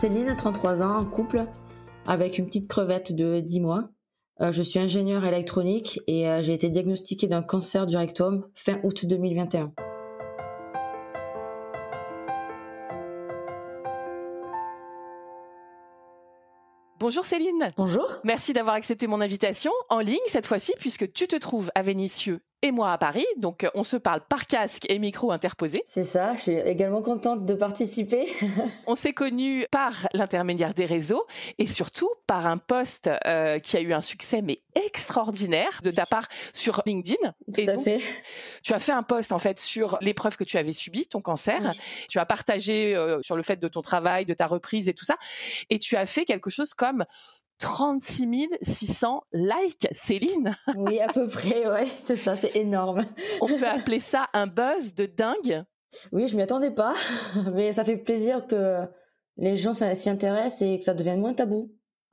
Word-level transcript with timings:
Céline, 0.00 0.34
33 0.34 0.82
ans, 0.82 0.96
en 0.96 1.04
couple, 1.04 1.44
avec 2.06 2.38
une 2.38 2.46
petite 2.46 2.68
crevette 2.68 3.14
de 3.14 3.40
10 3.40 3.60
mois. 3.60 3.90
Euh, 4.40 4.50
je 4.50 4.62
suis 4.62 4.78
ingénieur 4.78 5.26
électronique 5.26 6.00
et 6.06 6.26
euh, 6.26 6.40
j'ai 6.40 6.54
été 6.54 6.70
diagnostiquée 6.70 7.26
d'un 7.26 7.42
cancer 7.42 7.84
du 7.84 7.98
rectum 7.98 8.46
fin 8.54 8.80
août 8.82 9.04
2021. 9.04 9.74
Bonjour 16.98 17.26
Céline. 17.26 17.74
Bonjour. 17.76 18.06
Merci 18.24 18.54
d'avoir 18.54 18.76
accepté 18.76 19.06
mon 19.06 19.20
invitation 19.20 19.72
en 19.90 19.98
ligne 19.98 20.16
cette 20.28 20.46
fois-ci 20.46 20.72
puisque 20.78 21.12
tu 21.12 21.26
te 21.26 21.36
trouves 21.36 21.70
à 21.74 21.82
Vénissieux 21.82 22.40
et 22.62 22.72
moi 22.72 22.92
à 22.92 22.98
Paris. 22.98 23.26
Donc 23.36 23.66
on 23.74 23.82
se 23.82 23.96
parle 23.96 24.20
par 24.28 24.46
casque 24.46 24.86
et 24.88 24.98
micro 24.98 25.32
interposé. 25.32 25.82
C'est 25.84 26.04
ça, 26.04 26.34
je 26.34 26.40
suis 26.40 26.56
également 26.56 27.02
contente 27.02 27.44
de 27.46 27.54
participer. 27.54 28.26
on 28.86 28.94
s'est 28.94 29.12
connus 29.12 29.66
par 29.70 30.08
l'intermédiaire 30.12 30.74
des 30.74 30.84
réseaux 30.84 31.26
et 31.58 31.66
surtout 31.66 32.10
par 32.26 32.46
un 32.46 32.58
post 32.58 33.10
euh, 33.26 33.58
qui 33.58 33.76
a 33.76 33.80
eu 33.80 33.92
un 33.92 34.00
succès 34.00 34.42
mais 34.42 34.60
extraordinaire 34.74 35.80
de 35.82 35.90
ta 35.90 36.06
part 36.06 36.28
sur 36.52 36.82
LinkedIn. 36.86 37.34
Tout 37.52 37.62
à 37.66 37.78
fait. 37.78 38.00
Tu 38.62 38.72
as 38.72 38.78
fait 38.78 38.92
un 38.92 39.02
post 39.02 39.32
en 39.32 39.38
fait 39.38 39.58
sur 39.58 39.98
l'épreuve 40.00 40.36
que 40.36 40.44
tu 40.44 40.58
avais 40.58 40.72
subie, 40.72 41.06
ton 41.06 41.20
cancer. 41.20 41.72
Tu 42.08 42.18
as 42.18 42.26
partagé 42.26 42.94
euh, 42.94 43.20
sur 43.22 43.36
le 43.36 43.42
fait 43.42 43.56
de 43.56 43.68
ton 43.68 43.80
travail, 43.80 44.24
de 44.24 44.34
ta 44.34 44.46
reprise 44.46 44.88
et 44.88 44.94
tout 44.94 45.04
ça. 45.04 45.16
Et 45.70 45.78
tu 45.78 45.96
as 45.96 46.06
fait 46.06 46.24
quelque 46.24 46.50
chose 46.50 46.74
comme 46.74 47.04
36 47.60 48.48
600 48.62 49.22
likes, 49.32 49.86
Céline. 49.92 50.56
Oui, 50.76 50.98
à 50.98 51.08
peu 51.08 51.26
près, 51.26 51.68
ouais, 51.68 51.86
c'est 51.98 52.16
ça, 52.16 52.34
c'est 52.34 52.56
énorme. 52.56 53.04
On 53.40 53.46
peut 53.46 53.66
appeler 53.66 54.00
ça 54.00 54.28
un 54.32 54.46
buzz 54.46 54.94
de 54.94 55.06
dingue. 55.06 55.64
Oui, 56.12 56.26
je 56.26 56.36
m'y 56.36 56.42
attendais 56.42 56.70
pas, 56.70 56.94
mais 57.54 57.72
ça 57.72 57.84
fait 57.84 57.98
plaisir 57.98 58.46
que 58.46 58.84
les 59.36 59.56
gens 59.56 59.74
s'y 59.74 60.10
intéressent 60.10 60.62
et 60.62 60.78
que 60.78 60.84
ça 60.84 60.94
devienne 60.94 61.20
moins 61.20 61.34
tabou. 61.34 61.70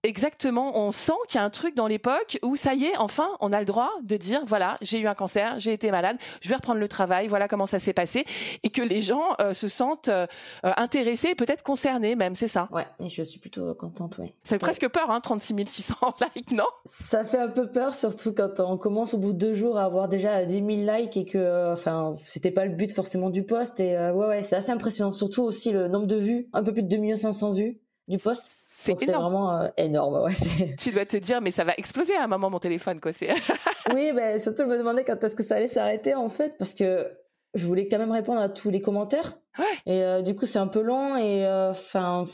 Exactement, 0.07 0.79
on 0.79 0.91
sent 0.91 1.11
qu'il 1.27 1.37
y 1.37 1.41
a 1.41 1.43
un 1.43 1.49
truc 1.49 1.75
dans 1.75 1.85
l'époque 1.85 2.39
où 2.41 2.55
ça 2.55 2.73
y 2.73 2.85
est, 2.85 2.95
enfin, 2.95 3.27
on 3.41 3.51
a 3.51 3.59
le 3.59 3.65
droit 3.65 3.91
de 4.03 4.15
dire 4.15 4.39
voilà, 4.45 4.77
j'ai 4.81 4.99
eu 4.99 5.07
un 5.07 5.15
cancer, 5.15 5.59
j'ai 5.59 5.73
été 5.73 5.91
malade, 5.91 6.15
je 6.39 6.47
vais 6.47 6.55
reprendre 6.55 6.79
le 6.79 6.87
travail, 6.87 7.27
voilà 7.27 7.49
comment 7.49 7.65
ça 7.65 7.77
s'est 7.77 7.91
passé, 7.91 8.23
et 8.63 8.69
que 8.69 8.81
les 8.81 9.01
gens 9.01 9.35
euh, 9.41 9.53
se 9.53 9.67
sentent 9.67 10.07
euh, 10.07 10.25
intéressés, 10.63 11.35
peut-être 11.35 11.61
concernés 11.61 12.15
même, 12.15 12.35
c'est 12.35 12.47
ça. 12.47 12.69
Ouais, 12.71 12.87
et 13.01 13.09
je 13.09 13.21
suis 13.21 13.37
plutôt 13.41 13.73
contente, 13.73 14.17
ouais. 14.17 14.33
Ça 14.45 14.55
fait 14.55 14.59
presque 14.59 14.87
peur, 14.87 15.11
hein, 15.11 15.19
36 15.19 15.65
600 15.65 15.95
likes, 16.37 16.53
non? 16.53 16.63
Ça 16.85 17.25
fait 17.25 17.39
un 17.39 17.49
peu 17.49 17.69
peur, 17.69 17.93
surtout 17.93 18.33
quand 18.33 18.61
on 18.61 18.77
commence 18.77 19.13
au 19.13 19.17
bout 19.17 19.33
de 19.33 19.37
deux 19.37 19.53
jours 19.53 19.77
à 19.77 19.83
avoir 19.83 20.07
déjà 20.07 20.45
10 20.45 20.53
000 20.53 20.67
likes 20.69 21.17
et 21.17 21.25
que, 21.25 21.37
euh, 21.37 21.73
enfin, 21.73 22.15
c'était 22.23 22.51
pas 22.51 22.63
le 22.63 22.75
but 22.75 22.93
forcément 22.93 23.29
du 23.29 23.43
post. 23.43 23.81
Et 23.81 23.97
ouais, 23.97 24.11
ouais, 24.11 24.41
c'est 24.41 24.55
assez 24.55 24.71
impressionnant, 24.71 25.11
surtout 25.11 25.43
aussi 25.43 25.73
le 25.73 25.89
nombre 25.89 26.07
de 26.07 26.15
vues, 26.15 26.47
un 26.53 26.63
peu 26.63 26.71
plus 26.71 26.83
de 26.83 26.95
2 26.95 27.17
500 27.17 27.51
vues 27.51 27.81
du 28.07 28.17
post. 28.17 28.56
C'est 28.97 29.11
vraiment 29.11 29.61
euh, 29.61 29.67
énorme. 29.77 30.23
Ouais, 30.23 30.33
tu 30.79 30.91
dois 30.91 31.05
te 31.05 31.17
dire, 31.17 31.41
mais 31.41 31.51
ça 31.51 31.63
va 31.63 31.73
exploser 31.77 32.15
à 32.15 32.23
un 32.23 32.27
moment 32.27 32.49
mon 32.49 32.59
téléphone, 32.59 32.99
quoi. 32.99 33.11
oui, 33.93 34.11
ben 34.13 34.37
surtout 34.37 34.63
je 34.63 34.67
me 34.67 34.77
demandais 34.77 35.03
quand 35.03 35.23
est-ce 35.23 35.35
que 35.35 35.43
ça 35.43 35.55
allait 35.55 35.67
s'arrêter 35.67 36.13
en 36.15 36.29
fait, 36.29 36.57
parce 36.57 36.73
que 36.73 37.07
je 37.53 37.65
voulais 37.65 37.87
quand 37.87 37.97
même 37.97 38.11
répondre 38.11 38.39
à 38.39 38.49
tous 38.49 38.69
les 38.69 38.81
commentaires. 38.81 39.39
Ouais. 39.57 39.65
Et 39.85 40.03
euh, 40.03 40.21
du 40.21 40.35
coup, 40.35 40.45
c'est 40.45 40.59
un 40.59 40.67
peu 40.67 40.81
long 40.81 41.17
et 41.17 41.45
euh, 41.45 41.71
enfin, 41.71 42.25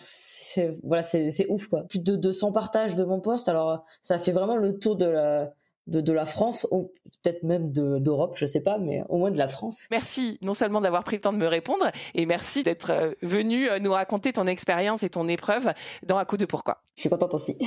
voilà, 0.84 1.02
c'est 1.04 1.46
ouf 1.50 1.68
quoi. 1.68 1.84
Plus 1.84 2.00
de 2.00 2.16
200 2.16 2.52
partages 2.52 2.96
de 2.96 3.04
mon 3.04 3.22
post. 3.22 3.48
Alors, 3.48 3.86
ça 4.02 4.20
fait 4.20 4.32
vraiment 4.32 4.58
le 4.58 4.78
tour 4.78 4.96
de 4.96 5.06
la 5.06 5.54
de, 5.88 6.02
de 6.02 6.14
la 6.14 6.26
France, 6.26 6.68
ou 6.72 6.92
peut-être 7.24 7.44
même 7.44 7.72
d'Europe, 7.72 8.34
je 8.36 8.46
sais 8.46 8.62
pas, 8.62 8.78
mais 8.78 9.04
au 9.10 9.18
moins 9.18 9.32
de 9.32 9.38
la 9.38 9.48
France. 9.48 9.88
Merci 9.92 10.38
non 10.42 10.54
seulement 10.54 10.82
d'avoir 10.82 11.04
pris 11.04 11.18
le 11.18 11.22
temps 11.22 11.34
de 11.34 11.38
me 11.38 11.48
répondre, 11.48 11.90
et 12.14 12.26
merci 12.26 12.64
d'être 12.64 12.92
euh, 12.92 13.12
venu 13.22 13.70
euh, 13.70 13.80
nous 13.80 13.92
raconter 13.92 14.34
ton 14.34 14.48
expérience 14.48 15.04
et 15.04 15.10
ton 15.10 15.28
épreuve 15.28 15.74
dans 16.06 16.18
Un 16.18 16.26
coup 16.26 16.38
de 16.38 16.46
pourquoi. 16.46 16.82
Je 16.96 17.02
suis 17.02 17.10
contente 17.10 17.34
aussi. 17.34 17.58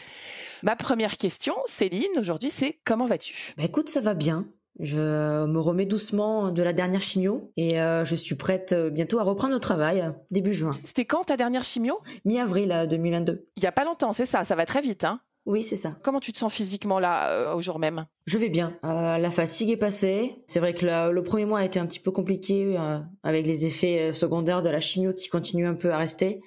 Ma 0.62 0.76
première 0.76 1.16
question, 1.16 1.54
Céline, 1.64 2.10
aujourd'hui, 2.18 2.50
c'est 2.50 2.78
comment 2.84 3.06
vas-tu? 3.06 3.54
Bah 3.56 3.64
Écoute, 3.64 3.88
ça 3.88 4.00
va 4.00 4.14
bien. 4.14 4.46
Je 4.78 5.44
me 5.46 5.58
remets 5.58 5.84
doucement 5.84 6.52
de 6.52 6.62
la 6.62 6.72
dernière 6.72 7.02
chimio 7.02 7.52
et 7.56 7.80
euh, 7.80 8.04
je 8.04 8.14
suis 8.14 8.34
prête 8.34 8.74
bientôt 8.74 9.18
à 9.18 9.24
reprendre 9.24 9.52
le 9.52 9.60
travail 9.60 10.10
début 10.30 10.54
juin. 10.54 10.70
C'était 10.84 11.04
quand 11.04 11.24
ta 11.24 11.36
dernière 11.36 11.64
chimio? 11.64 11.98
Mi-avril 12.24 12.86
2022. 12.88 13.46
Il 13.56 13.62
y 13.62 13.66
a 13.66 13.72
pas 13.72 13.84
longtemps, 13.84 14.12
c'est 14.12 14.26
ça, 14.26 14.44
ça 14.44 14.54
va 14.54 14.64
très 14.64 14.80
vite 14.80 15.04
hein? 15.04 15.20
Oui, 15.46 15.64
c'est 15.64 15.76
ça. 15.76 15.96
Comment 16.02 16.20
tu 16.20 16.32
te 16.32 16.38
sens 16.38 16.52
physiquement 16.52 16.98
là, 16.98 17.30
euh, 17.30 17.54
au 17.54 17.60
jour 17.60 17.78
même? 17.78 18.06
Je 18.26 18.36
vais 18.36 18.50
bien. 18.50 18.78
Euh, 18.84 19.18
la 19.18 19.30
fatigue 19.30 19.70
est 19.70 19.76
passée. 19.76 20.42
C'est 20.46 20.60
vrai 20.60 20.74
que 20.74 21.10
le 21.10 21.22
premier 21.22 21.46
mois 21.46 21.60
a 21.60 21.64
été 21.64 21.78
un 21.78 21.86
petit 21.86 22.00
peu 22.00 22.10
compliqué 22.10 22.76
euh, 22.78 22.98
avec 23.22 23.46
les 23.46 23.66
effets 23.66 24.12
secondaires 24.12 24.62
de 24.62 24.68
la 24.68 24.80
chimio 24.80 25.12
qui 25.14 25.28
continuent 25.28 25.68
un 25.68 25.74
peu 25.74 25.92
à 25.92 25.98
rester. 25.98 26.40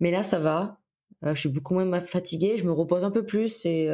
Mais 0.00 0.10
là, 0.10 0.22
ça 0.22 0.38
va. 0.38 0.78
je 1.22 1.34
suis 1.34 1.48
beaucoup 1.48 1.74
moins 1.74 2.00
fatiguée. 2.00 2.56
Je 2.56 2.64
me 2.64 2.72
repose 2.72 3.04
un 3.04 3.10
peu 3.10 3.24
plus 3.24 3.66
et 3.66 3.88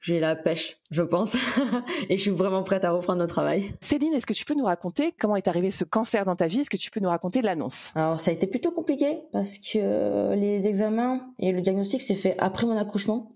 j'ai 0.00 0.20
la 0.20 0.34
pêche, 0.34 0.78
je 0.90 1.02
pense, 1.02 1.34
et 2.08 2.16
je 2.16 2.22
suis 2.22 2.30
vraiment 2.30 2.62
prête 2.62 2.84
à 2.84 2.90
reprendre 2.90 3.20
le 3.20 3.26
travail. 3.26 3.74
Céline, 3.80 4.14
est-ce 4.14 4.26
que 4.26 4.32
tu 4.32 4.44
peux 4.44 4.54
nous 4.54 4.64
raconter 4.64 5.12
comment 5.18 5.36
est 5.36 5.48
arrivé 5.48 5.70
ce 5.70 5.84
cancer 5.84 6.24
dans 6.24 6.36
ta 6.36 6.46
vie? 6.46 6.60
Est-ce 6.60 6.70
que 6.70 6.76
tu 6.76 6.90
peux 6.90 7.00
nous 7.00 7.08
raconter 7.08 7.42
l'annonce? 7.42 7.92
Alors, 7.94 8.20
ça 8.20 8.30
a 8.30 8.34
été 8.34 8.46
plutôt 8.46 8.70
compliqué 8.70 9.18
parce 9.32 9.58
que 9.58 10.34
les 10.34 10.66
examens 10.66 11.20
et 11.38 11.52
le 11.52 11.60
diagnostic 11.60 12.00
s'est 12.00 12.14
fait 12.14 12.34
après 12.38 12.66
mon 12.66 12.76
accouchement. 12.76 13.32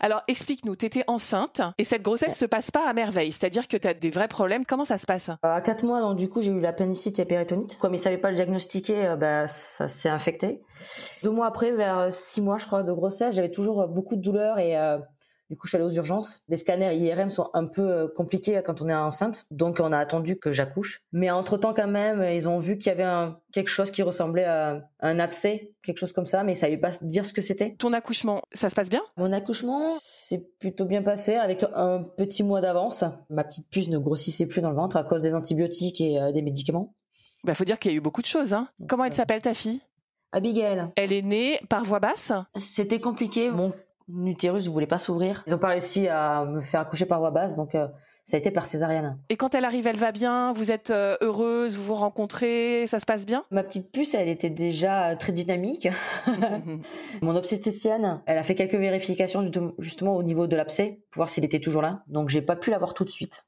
Alors, 0.00 0.22
explique-nous, 0.28 0.76
tu 0.76 0.86
étais 0.86 1.04
enceinte 1.06 1.60
et 1.78 1.84
cette 1.84 2.02
grossesse 2.02 2.38
se 2.38 2.44
passe 2.44 2.70
pas 2.70 2.88
à 2.88 2.92
merveille, 2.92 3.32
c'est-à-dire 3.32 3.68
que 3.68 3.76
tu 3.76 3.86
as 3.88 3.94
des 3.94 4.10
vrais 4.10 4.28
problèmes. 4.28 4.64
Comment 4.64 4.84
ça 4.84 4.98
se 4.98 5.06
passe? 5.06 5.30
À 5.42 5.60
quatre 5.60 5.84
mois, 5.84 6.00
donc 6.00 6.16
du 6.16 6.28
coup, 6.28 6.42
j'ai 6.42 6.52
eu 6.52 6.60
l'appendicite 6.60 7.18
et 7.18 7.22
la 7.22 7.26
péritonite. 7.26 7.78
Comme 7.78 7.94
ils 7.94 7.98
savaient 7.98 8.18
pas 8.18 8.30
le 8.30 8.36
diagnostiquer, 8.36 9.06
euh, 9.06 9.16
bah, 9.16 9.46
ça 9.46 9.88
s'est 9.88 10.08
infecté. 10.08 10.62
Deux 11.22 11.30
mois 11.30 11.46
après, 11.46 11.72
vers 11.72 12.12
six 12.12 12.40
mois, 12.40 12.58
je 12.58 12.66
crois, 12.66 12.82
de 12.82 12.92
grossesse, 12.92 13.34
j'avais 13.34 13.50
toujours 13.50 13.86
beaucoup 13.88 14.16
de 14.16 14.22
douleurs 14.22 14.58
et 14.58 14.78
euh, 14.78 14.98
du 15.50 15.56
coup, 15.56 15.66
je 15.66 15.70
suis 15.70 15.76
allée 15.76 15.86
aux 15.86 15.96
urgences. 15.96 16.42
Les 16.48 16.56
scanners 16.56 16.96
IRM 16.96 17.30
sont 17.30 17.50
un 17.54 17.66
peu 17.66 17.82
euh, 17.82 18.08
compliqués 18.08 18.60
quand 18.64 18.82
on 18.82 18.88
est 18.88 18.94
enceinte, 18.94 19.46
donc 19.50 19.80
on 19.80 19.92
a 19.92 19.98
attendu 19.98 20.38
que 20.38 20.52
j'accouche. 20.52 21.02
Mais 21.12 21.30
entre 21.30 21.56
temps, 21.56 21.74
quand 21.74 21.86
même, 21.86 22.22
ils 22.22 22.48
ont 22.48 22.58
vu 22.58 22.78
qu'il 22.78 22.88
y 22.88 22.90
avait 22.90 23.04
un, 23.04 23.38
quelque 23.52 23.68
chose 23.68 23.90
qui 23.90 24.02
ressemblait 24.02 24.44
à 24.44 24.88
un 25.00 25.18
abcès, 25.18 25.72
quelque 25.82 25.98
chose 25.98 26.12
comme 26.12 26.26
ça, 26.26 26.42
mais 26.42 26.52
ils 26.52 26.56
savaient 26.56 26.76
pas 26.76 26.90
dire 27.02 27.24
ce 27.24 27.32
que 27.32 27.42
c'était. 27.42 27.74
Ton 27.78 27.92
accouchement, 27.92 28.42
ça 28.52 28.68
se 28.68 28.74
passe 28.74 28.90
bien? 28.90 29.02
Mon 29.16 29.32
accouchement, 29.32 29.94
c'est 30.00 30.58
plutôt 30.58 30.84
bien 30.84 31.02
passé 31.02 31.34
avec 31.36 31.64
un 31.74 32.02
petit 32.02 32.42
mois 32.42 32.60
d'avance. 32.60 33.04
Ma 33.30 33.44
petite 33.44 33.70
puce 33.70 33.88
ne 33.88 33.98
grossissait 33.98 34.46
plus 34.46 34.60
dans 34.60 34.70
le 34.70 34.76
ventre 34.76 34.96
à 34.96 35.04
cause 35.04 35.22
des 35.22 35.34
antibiotiques 35.34 36.00
et 36.00 36.20
euh, 36.20 36.32
des 36.32 36.42
médicaments. 36.42 36.94
Bah, 37.44 37.54
faut 37.54 37.64
dire 37.64 37.78
qu'il 37.78 37.92
y 37.92 37.94
a 37.94 37.96
eu 37.96 38.00
beaucoup 38.00 38.22
de 38.22 38.26
choses. 38.26 38.52
Hein. 38.52 38.68
Comment 38.88 39.04
elle 39.04 39.12
s'appelle 39.12 39.42
ta 39.42 39.54
fille? 39.54 39.80
Abigail. 40.32 40.90
Elle 40.96 41.12
est 41.12 41.22
née 41.22 41.60
par 41.68 41.84
voie 41.84 42.00
basse? 42.00 42.32
C'était 42.56 43.00
compliqué. 43.00 43.50
Mon 43.50 43.72
l'utérus 44.08 44.66
ne 44.66 44.70
voulait 44.70 44.86
pas 44.86 44.98
s'ouvrir. 44.98 45.42
Ils 45.46 45.52
n'ont 45.52 45.58
pas 45.58 45.68
réussi 45.68 46.08
à 46.08 46.44
me 46.44 46.60
faire 46.60 46.80
accoucher 46.80 47.06
par 47.06 47.20
voie 47.20 47.30
basse, 47.30 47.56
donc 47.56 47.74
euh, 47.74 47.88
ça 48.24 48.36
a 48.36 48.40
été 48.40 48.50
par 48.50 48.66
césarienne. 48.66 49.18
Et 49.28 49.36
quand 49.36 49.54
elle 49.54 49.64
arrive, 49.64 49.86
elle 49.86 49.96
va 49.96 50.12
bien? 50.12 50.52
Vous 50.52 50.70
êtes 50.70 50.90
euh, 50.90 51.16
heureuse? 51.20 51.76
Vous 51.76 51.84
vous 51.84 51.94
rencontrez? 51.94 52.86
Ça 52.86 52.98
se 52.98 53.06
passe 53.06 53.24
bien? 53.24 53.44
Ma 53.50 53.62
petite 53.62 53.92
puce, 53.92 54.14
elle 54.14 54.28
était 54.28 54.50
déjà 54.50 55.14
très 55.16 55.32
dynamique. 55.32 55.88
Mon 57.22 57.36
obstétricienne, 57.36 58.22
elle 58.26 58.38
a 58.38 58.42
fait 58.42 58.54
quelques 58.54 58.74
vérifications 58.74 59.48
justement 59.78 60.16
au 60.16 60.22
niveau 60.22 60.46
de 60.46 60.56
l'abcès 60.56 61.00
pour 61.10 61.20
voir 61.20 61.28
s'il 61.28 61.44
était 61.44 61.60
toujours 61.60 61.82
là. 61.82 62.02
Donc 62.08 62.28
j'ai 62.28 62.42
pas 62.42 62.56
pu 62.56 62.70
l'avoir 62.70 62.94
tout 62.94 63.04
de 63.04 63.10
suite. 63.10 63.44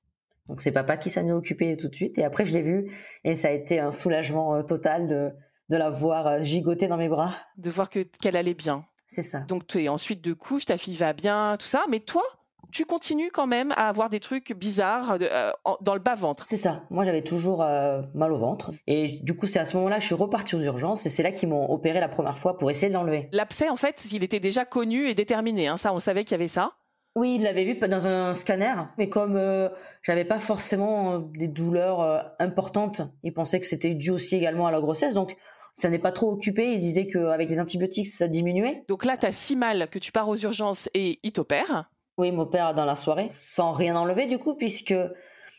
Donc 0.49 0.63
c'est 0.63 0.73
papa 0.73 0.97
qui 0.97 1.11
s'en 1.11 1.27
est 1.27 1.33
occupé 1.33 1.77
tout 1.77 1.89
de 1.89 1.95
suite. 1.95 2.17
Et 2.19 2.25
après 2.25 2.47
je 2.47 2.55
l'ai 2.55 2.63
vu 2.63 2.91
et 3.25 3.35
ça 3.35 3.49
a 3.49 3.51
été 3.51 3.81
un 3.81 3.93
soulagement 3.93 4.55
euh, 4.55 4.63
total 4.63 5.09
de 5.09 5.33
de 5.71 5.77
la 5.77 5.91
voir 5.91 6.43
gigoter 6.43 6.87
dans 6.89 6.97
mes 6.97 7.11
bras. 7.11 7.35
De 7.59 7.69
voir 7.69 7.91
que 7.91 7.99
qu'elle 8.01 8.37
allait 8.37 8.55
bien. 8.55 8.87
C'est 9.09 9.23
ça. 9.23 9.41
Donc 9.41 9.67
tu 9.67 9.83
es 9.83 9.89
ensuite 9.89 10.23
de 10.23 10.35
couche, 10.35 10.67
ta 10.67 10.77
fille 10.77 10.97
va 10.97 11.13
bien, 11.15 11.57
tout 11.59 11.67
ça, 11.67 11.85
mais 11.89 12.01
toi, 12.01 12.23
tu 12.71 12.85
continues 12.85 13.31
quand 13.31 13.47
même 13.47 13.73
à 13.73 13.89
avoir 13.89 14.09
des 14.09 14.21
trucs 14.21 14.53
bizarres 14.53 15.17
euh, 15.21 15.51
dans 15.81 15.95
le 15.95 16.01
bas 16.01 16.15
ventre. 16.15 16.45
C'est 16.45 16.57
ça. 16.57 16.83
Moi, 16.91 17.05
j'avais 17.05 17.23
toujours 17.23 17.63
euh, 17.63 18.03
mal 18.15 18.33
au 18.33 18.37
ventre. 18.37 18.73
Et 18.87 19.21
du 19.23 19.35
coup, 19.35 19.47
c'est 19.47 19.59
à 19.59 19.65
ce 19.65 19.77
moment-là 19.77 19.97
que 19.97 20.03
je 20.03 20.07
suis 20.07 20.15
repartie 20.15 20.55
aux 20.55 20.61
urgences 20.61 21.07
et 21.07 21.11
c'est 21.11 21.23
là 21.23 21.33
qu'ils 21.33 21.49
m'ont 21.49 21.71
opéré 21.71 22.01
la 22.01 22.09
première 22.09 22.39
fois 22.39 22.59
pour 22.59 22.71
essayer 22.71 22.89
de 22.89 22.95
l'enlever. 22.95 23.29
L'abcès, 23.33 23.69
en 23.71 23.77
fait, 23.77 24.13
il 24.13 24.23
était 24.23 24.41
déjà 24.41 24.65
connu 24.65 25.09
et 25.09 25.15
déterminé. 25.15 25.69
Hein. 25.69 25.77
Ça, 25.77 25.93
on 25.93 25.99
savait 25.99 26.25
qu'il 26.25 26.33
y 26.33 26.35
avait 26.41 26.49
ça. 26.49 26.73
Oui, 27.17 27.37
il 27.37 27.43
l'avait 27.43 27.65
vu 27.65 27.75
dans 27.75 28.07
un 28.07 28.35
scanner, 28.35 28.75
mais 28.97 29.09
comme 29.09 29.37
euh, 29.37 29.71
j'avais 30.03 30.27
pas 30.27 30.39
forcément 30.39 31.19
des 31.19 31.49
douleurs 31.49 32.35
importantes, 32.39 33.01
il 33.25 33.33
pensait 33.33 33.59
que 33.59 33.67
c'était 33.67 33.95
dû 33.95 34.11
aussi 34.11 34.37
également 34.37 34.67
à 34.69 34.71
la 34.71 34.81
grossesse. 34.81 35.15
Donc, 35.15 35.37
ça 35.79 35.91
n'est 35.91 36.01
pas 36.01 36.11
trop 36.11 36.33
occupé. 36.33 36.73
Ils 36.73 36.81
disaient 36.81 37.07
qu'avec 37.07 37.49
les 37.49 37.61
antibiotiques, 37.61 38.09
ça 38.09 38.27
diminuait. 38.27 38.85
Donc 38.89 39.05
là, 39.05 39.17
tu 39.17 39.27
as 39.27 39.33
si 39.33 39.55
mal 39.55 39.89
que 39.89 40.01
tu 40.01 40.11
pars 40.11 40.29
aux 40.29 40.37
urgences 40.37 40.91
et 40.93 41.21
ils 41.23 41.33
t'opèrent. 41.33 41.89
Oui, 42.19 42.29
ils 42.29 42.35
m'opèrent 42.35 42.75
dans 42.75 42.85
la 42.85 42.97
soirée, 42.97 43.29
sans 43.31 43.73
rien 43.73 43.95
enlever 43.95 44.27
du 44.27 44.39
coup, 44.39 44.57
puisque 44.57 44.95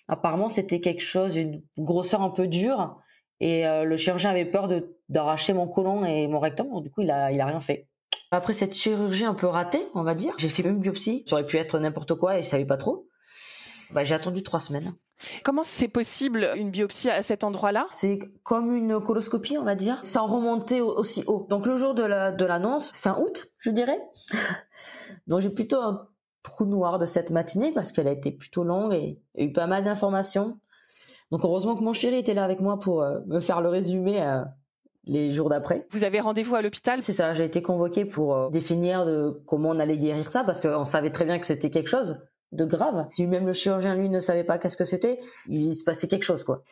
apparemment 0.10 0.50
c'était 0.50 0.82
quelque 0.82 1.02
chose, 1.02 1.38
une 1.38 1.64
grosseur 1.78 2.22
un 2.22 2.32
peu 2.32 2.48
dure. 2.48 3.00
Et 3.40 3.66
euh, 3.66 3.86
le 3.86 3.96
chirurgien 3.96 4.32
avait 4.32 4.44
peur 4.44 4.68
d'arracher 5.08 5.54
mon 5.54 5.70
côlon 5.70 6.04
et 6.04 6.28
mon 6.28 6.40
rectum, 6.40 6.70
donc 6.70 6.84
du 6.84 6.92
coup 6.92 7.02
il 7.02 7.12
a 7.12 7.32
il 7.32 7.40
a 7.40 7.46
rien 7.46 7.62
fait. 7.62 7.88
Après 8.32 8.52
cette 8.52 8.76
chirurgie 8.76 9.24
un 9.24 9.34
peu 9.34 9.48
ratée, 9.48 9.82
on 9.94 10.04
va 10.04 10.16
dire, 10.16 10.34
j'ai 10.38 10.50
fait 10.50 10.64
une 10.64 10.80
biopsie. 10.80 11.24
Ça 11.28 11.36
aurait 11.36 11.46
pu 11.46 11.56
être 11.56 11.80
n'importe 11.80 12.16
quoi 12.16 12.38
et 12.38 12.44
je 12.44 12.50
savais 12.50 12.66
pas 12.66 12.76
trop. 12.76 13.08
Bah, 13.92 14.04
j'ai 14.04 14.16
attendu 14.16 14.44
trois 14.44 14.60
semaines. 14.60 14.94
Comment 15.44 15.64
c'est 15.64 15.88
possible 15.88 16.50
une 16.56 16.72
biopsie 16.72 17.10
à 17.10 17.22
cet 17.22 17.44
endroit-là? 17.44 17.88
C'est 17.92 18.20
comme 18.44 18.74
une 18.74 19.00
coloscopie, 19.02 19.58
on 19.58 19.64
va 19.64 19.76
dire, 19.76 19.98
sans 20.02 20.26
remonter 20.26 20.82
aussi 20.82 21.24
haut. 21.28 21.48
Donc 21.50 21.66
le 21.66 21.76
jour 21.76 21.94
de 21.94 22.04
la 22.04 22.32
de 22.32 22.46
l'annonce, 22.46 22.92
fin 22.94 23.18
août, 23.20 23.52
je 23.58 23.72
dirais. 23.72 24.00
donc 25.28 25.42
j'ai 25.42 25.50
plutôt 25.50 25.82
un 25.82 26.08
trou 26.44 26.66
noir 26.66 27.00
de 27.00 27.06
cette 27.06 27.32
matinée 27.32 27.72
parce 27.74 27.92
qu'elle 27.92 28.08
a 28.08 28.12
été 28.12 28.32
plutôt 28.32 28.64
longue 28.64 28.94
et 28.94 29.22
il 29.36 29.44
y 29.44 29.48
a 29.48 29.50
eu 29.50 29.54
pas 29.54 29.68
mal 29.68 29.84
d'informations. 29.84 30.60
Donc 31.32 31.44
heureusement 31.44 31.76
que 31.76 31.84
mon 31.84 31.94
chéri 31.94 32.18
était 32.18 32.34
là 32.34 32.44
avec 32.44 32.60
moi 32.60 32.80
pour 32.80 33.04
euh, 33.04 33.20
me 33.28 33.40
faire 33.40 33.62
le 33.62 33.70
résumé 33.70 34.22
euh, 34.22 34.42
les 35.06 35.32
jours 35.32 35.50
d'après. 35.50 35.86
Vous 35.92 36.04
avez 36.04 36.20
rendez-vous 36.20 36.56
à 36.56 36.62
l'hôpital? 36.62 37.04
C'est 37.04 37.14
ça, 37.14 37.34
j'ai 37.34 37.46
été 37.46 37.62
convoquée 37.62 38.06
pour 38.06 38.36
euh, 38.36 38.50
définir 38.50 39.06
de 39.06 39.42
comment 39.46 39.70
on 39.70 39.80
allait 39.80 39.98
guérir 39.98 40.32
ça 40.32 40.44
parce 40.44 40.62
qu'on 40.62 40.86
savait 40.86 41.12
très 41.12 41.26
bien 41.26 41.40
que 41.40 41.46
c'était 41.46 41.70
quelque 41.70 41.90
chose 41.90 42.20
de 42.52 42.66
grave. 42.66 43.06
Si 43.10 43.28
même 43.28 43.46
le 43.46 43.54
chirurgien 43.54 43.96
lui 43.96 44.10
ne 44.10 44.20
savait 44.20 44.44
pas 44.44 44.58
qu'est-ce 44.58 44.78
que 44.78 44.86
c'était, 44.86 45.20
il 45.48 45.76
se 45.76 45.84
passait 45.84 46.08
quelque 46.08 46.24
chose 46.24 46.44
quoi. 46.44 46.64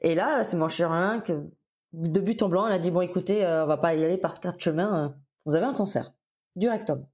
Et 0.00 0.14
là, 0.14 0.42
c'est 0.42 0.56
mon 0.56 0.68
chirurgien 0.68 1.20
que 1.20 1.44
de 1.92 2.20
but 2.20 2.42
en 2.42 2.48
blanc, 2.48 2.66
il 2.66 2.72
a 2.72 2.78
dit 2.78 2.90
bon 2.90 3.00
écoutez, 3.00 3.44
on 3.46 3.66
va 3.66 3.76
pas 3.76 3.94
y 3.94 4.04
aller 4.04 4.18
par 4.18 4.40
quatre 4.40 4.60
chemins, 4.60 5.14
vous 5.44 5.56
avez 5.56 5.66
un 5.66 5.74
cancer 5.74 6.12
du 6.56 6.68
rectum. 6.68 7.04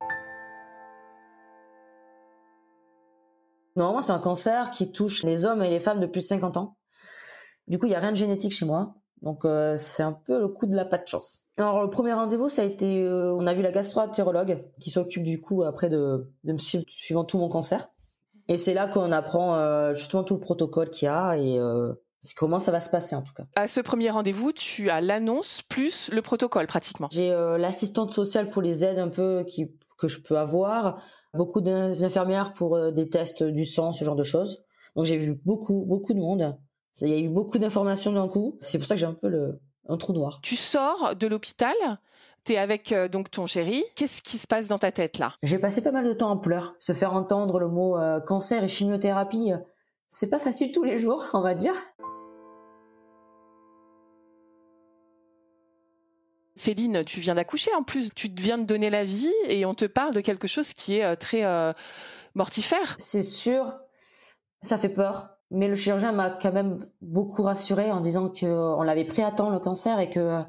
Normalement, 3.76 4.02
c'est 4.02 4.12
un 4.12 4.18
cancer 4.18 4.70
qui 4.70 4.92
touche 4.92 5.22
les 5.22 5.44
hommes 5.44 5.62
et 5.62 5.70
les 5.70 5.80
femmes 5.80 6.00
depuis 6.00 6.22
50 6.22 6.56
ans. 6.56 6.76
Du 7.66 7.78
coup, 7.78 7.86
il 7.86 7.92
y 7.92 7.94
a 7.94 8.00
rien 8.00 8.10
de 8.10 8.16
génétique 8.16 8.52
chez 8.52 8.66
moi. 8.66 8.94
Donc 9.22 9.44
euh, 9.44 9.76
c'est 9.76 10.02
un 10.02 10.12
peu 10.12 10.40
le 10.40 10.48
coup 10.48 10.66
de 10.66 10.74
la 10.74 10.84
pas 10.84 10.96
de 10.96 11.06
chance. 11.06 11.44
Alors 11.58 11.82
le 11.82 11.90
premier 11.90 12.12
rendez-vous, 12.12 12.48
ça 12.48 12.62
a 12.62 12.64
été, 12.64 13.04
euh, 13.04 13.34
on 13.34 13.46
a 13.46 13.52
vu 13.52 13.62
la 13.62 13.70
gastro-entérologue 13.70 14.64
qui 14.80 14.90
s'occupe 14.90 15.22
du 15.22 15.40
coup 15.40 15.62
après 15.62 15.90
de, 15.90 16.32
de 16.44 16.52
me 16.52 16.58
suivre 16.58 16.84
suivant 16.88 17.24
tout 17.24 17.38
mon 17.38 17.48
cancer. 17.48 17.90
Et 18.50 18.58
c'est 18.58 18.74
là 18.74 18.88
qu'on 18.88 19.12
apprend 19.12 19.54
euh, 19.54 19.94
justement 19.94 20.24
tout 20.24 20.34
le 20.34 20.40
protocole 20.40 20.90
qu'il 20.90 21.06
y 21.06 21.08
a 21.08 21.38
et 21.38 21.56
euh, 21.60 21.92
comment 22.36 22.58
ça 22.58 22.72
va 22.72 22.80
se 22.80 22.90
passer 22.90 23.14
en 23.14 23.22
tout 23.22 23.32
cas. 23.32 23.44
À 23.54 23.68
ce 23.68 23.78
premier 23.78 24.10
rendez-vous, 24.10 24.50
tu 24.50 24.90
as 24.90 25.00
l'annonce 25.00 25.62
plus 25.68 26.10
le 26.12 26.20
protocole 26.20 26.66
pratiquement. 26.66 27.08
J'ai 27.12 27.30
euh, 27.30 27.58
l'assistante 27.58 28.12
sociale 28.12 28.50
pour 28.50 28.60
les 28.60 28.84
aides 28.84 28.98
un 28.98 29.08
peu 29.08 29.44
qui, 29.46 29.70
que 29.96 30.08
je 30.08 30.20
peux 30.20 30.36
avoir, 30.36 31.00
beaucoup 31.32 31.60
d'infirmières 31.60 32.52
pour 32.52 32.74
euh, 32.74 32.90
des 32.90 33.08
tests 33.08 33.44
du 33.44 33.64
sang, 33.64 33.92
ce 33.92 34.04
genre 34.04 34.16
de 34.16 34.24
choses. 34.24 34.64
Donc 34.96 35.06
j'ai 35.06 35.16
vu 35.16 35.40
beaucoup, 35.44 35.84
beaucoup 35.86 36.12
de 36.12 36.18
monde. 36.18 36.58
Il 37.02 37.08
y 37.08 37.14
a 37.14 37.18
eu 37.18 37.28
beaucoup 37.28 37.58
d'informations 37.58 38.12
d'un 38.12 38.26
coup. 38.26 38.58
C'est 38.62 38.78
pour 38.78 38.86
ça 38.88 38.96
que 38.96 39.00
j'ai 39.00 39.06
un 39.06 39.14
peu 39.14 39.28
le, 39.28 39.60
un 39.88 39.96
trou 39.96 40.12
noir. 40.12 40.40
Tu 40.42 40.56
sors 40.56 41.14
de 41.14 41.28
l'hôpital, 41.28 41.76
tu 42.44 42.52
es 42.52 42.58
avec 42.58 42.92
euh, 42.92 43.08
donc 43.08 43.30
ton 43.30 43.46
chéri. 43.46 43.84
Qu'est-ce 43.96 44.22
qui 44.22 44.38
se 44.38 44.46
passe 44.46 44.66
dans 44.68 44.78
ta 44.78 44.92
tête 44.92 45.18
là? 45.18 45.34
J'ai 45.42 45.58
passé 45.58 45.82
pas 45.82 45.92
mal 45.92 46.04
de 46.04 46.12
temps 46.12 46.30
en 46.30 46.36
pleurs. 46.36 46.74
Se 46.78 46.92
faire 46.92 47.12
entendre 47.12 47.58
le 47.58 47.68
mot 47.68 47.98
euh, 47.98 48.20
cancer 48.20 48.62
et 48.64 48.68
chimiothérapie, 48.68 49.52
euh, 49.52 49.58
c'est 50.08 50.30
pas 50.30 50.38
facile 50.38 50.72
tous 50.72 50.84
les 50.84 50.96
jours, 50.96 51.24
on 51.34 51.40
va 51.40 51.54
dire. 51.54 51.74
Céline, 56.56 57.04
tu 57.04 57.20
viens 57.20 57.36
d'accoucher 57.36 57.70
en 57.74 57.82
plus, 57.82 58.10
tu 58.14 58.28
viens 58.28 58.58
de 58.58 58.64
donner 58.64 58.90
la 58.90 59.04
vie 59.04 59.32
et 59.48 59.64
on 59.64 59.72
te 59.72 59.86
parle 59.86 60.12
de 60.12 60.20
quelque 60.20 60.46
chose 60.46 60.74
qui 60.74 60.98
est 60.98 61.16
très 61.16 61.44
euh, 61.44 61.72
mortifère. 62.34 62.96
C'est 62.98 63.22
sûr, 63.22 63.72
ça 64.62 64.76
fait 64.76 64.90
peur. 64.90 65.30
Mais 65.50 65.68
le 65.68 65.74
chirurgien 65.74 66.12
m'a 66.12 66.30
quand 66.30 66.52
même 66.52 66.78
beaucoup 67.00 67.42
rassuré 67.42 67.90
en 67.90 68.00
disant 68.00 68.28
qu'on 68.28 68.82
l'avait 68.82 69.06
pris 69.06 69.22
à 69.22 69.32
temps 69.32 69.50
le 69.50 69.58
cancer 69.58 69.98
et 69.98 70.10
que 70.10 70.42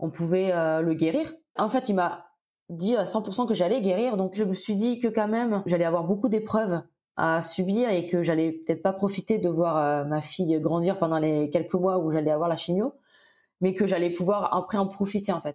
on 0.00 0.10
pouvait 0.10 0.50
euh, 0.52 0.80
le 0.80 0.94
guérir. 0.94 1.32
En 1.56 1.68
fait, 1.68 1.88
il 1.88 1.94
m'a 1.94 2.26
dit 2.68 2.96
à 2.96 3.04
100% 3.04 3.46
que 3.46 3.54
j'allais 3.54 3.80
guérir, 3.80 4.16
donc 4.16 4.34
je 4.34 4.44
me 4.44 4.54
suis 4.54 4.74
dit 4.74 4.98
que 4.98 5.08
quand 5.08 5.28
même 5.28 5.62
j'allais 5.66 5.84
avoir 5.84 6.04
beaucoup 6.04 6.28
d'épreuves 6.28 6.82
à 7.16 7.42
subir 7.42 7.90
et 7.90 8.06
que 8.06 8.22
j'allais 8.22 8.52
peut-être 8.52 8.82
pas 8.82 8.92
profiter 8.92 9.38
de 9.38 9.48
voir 9.48 9.76
euh, 9.76 10.04
ma 10.04 10.20
fille 10.20 10.58
grandir 10.60 10.98
pendant 10.98 11.18
les 11.18 11.50
quelques 11.50 11.74
mois 11.74 11.98
où 11.98 12.10
j'allais 12.10 12.30
avoir 12.30 12.48
la 12.48 12.56
chimio, 12.56 12.94
mais 13.60 13.74
que 13.74 13.86
j'allais 13.86 14.10
pouvoir 14.10 14.54
après 14.54 14.78
en 14.78 14.86
profiter 14.86 15.32
en 15.32 15.40
fait. 15.40 15.54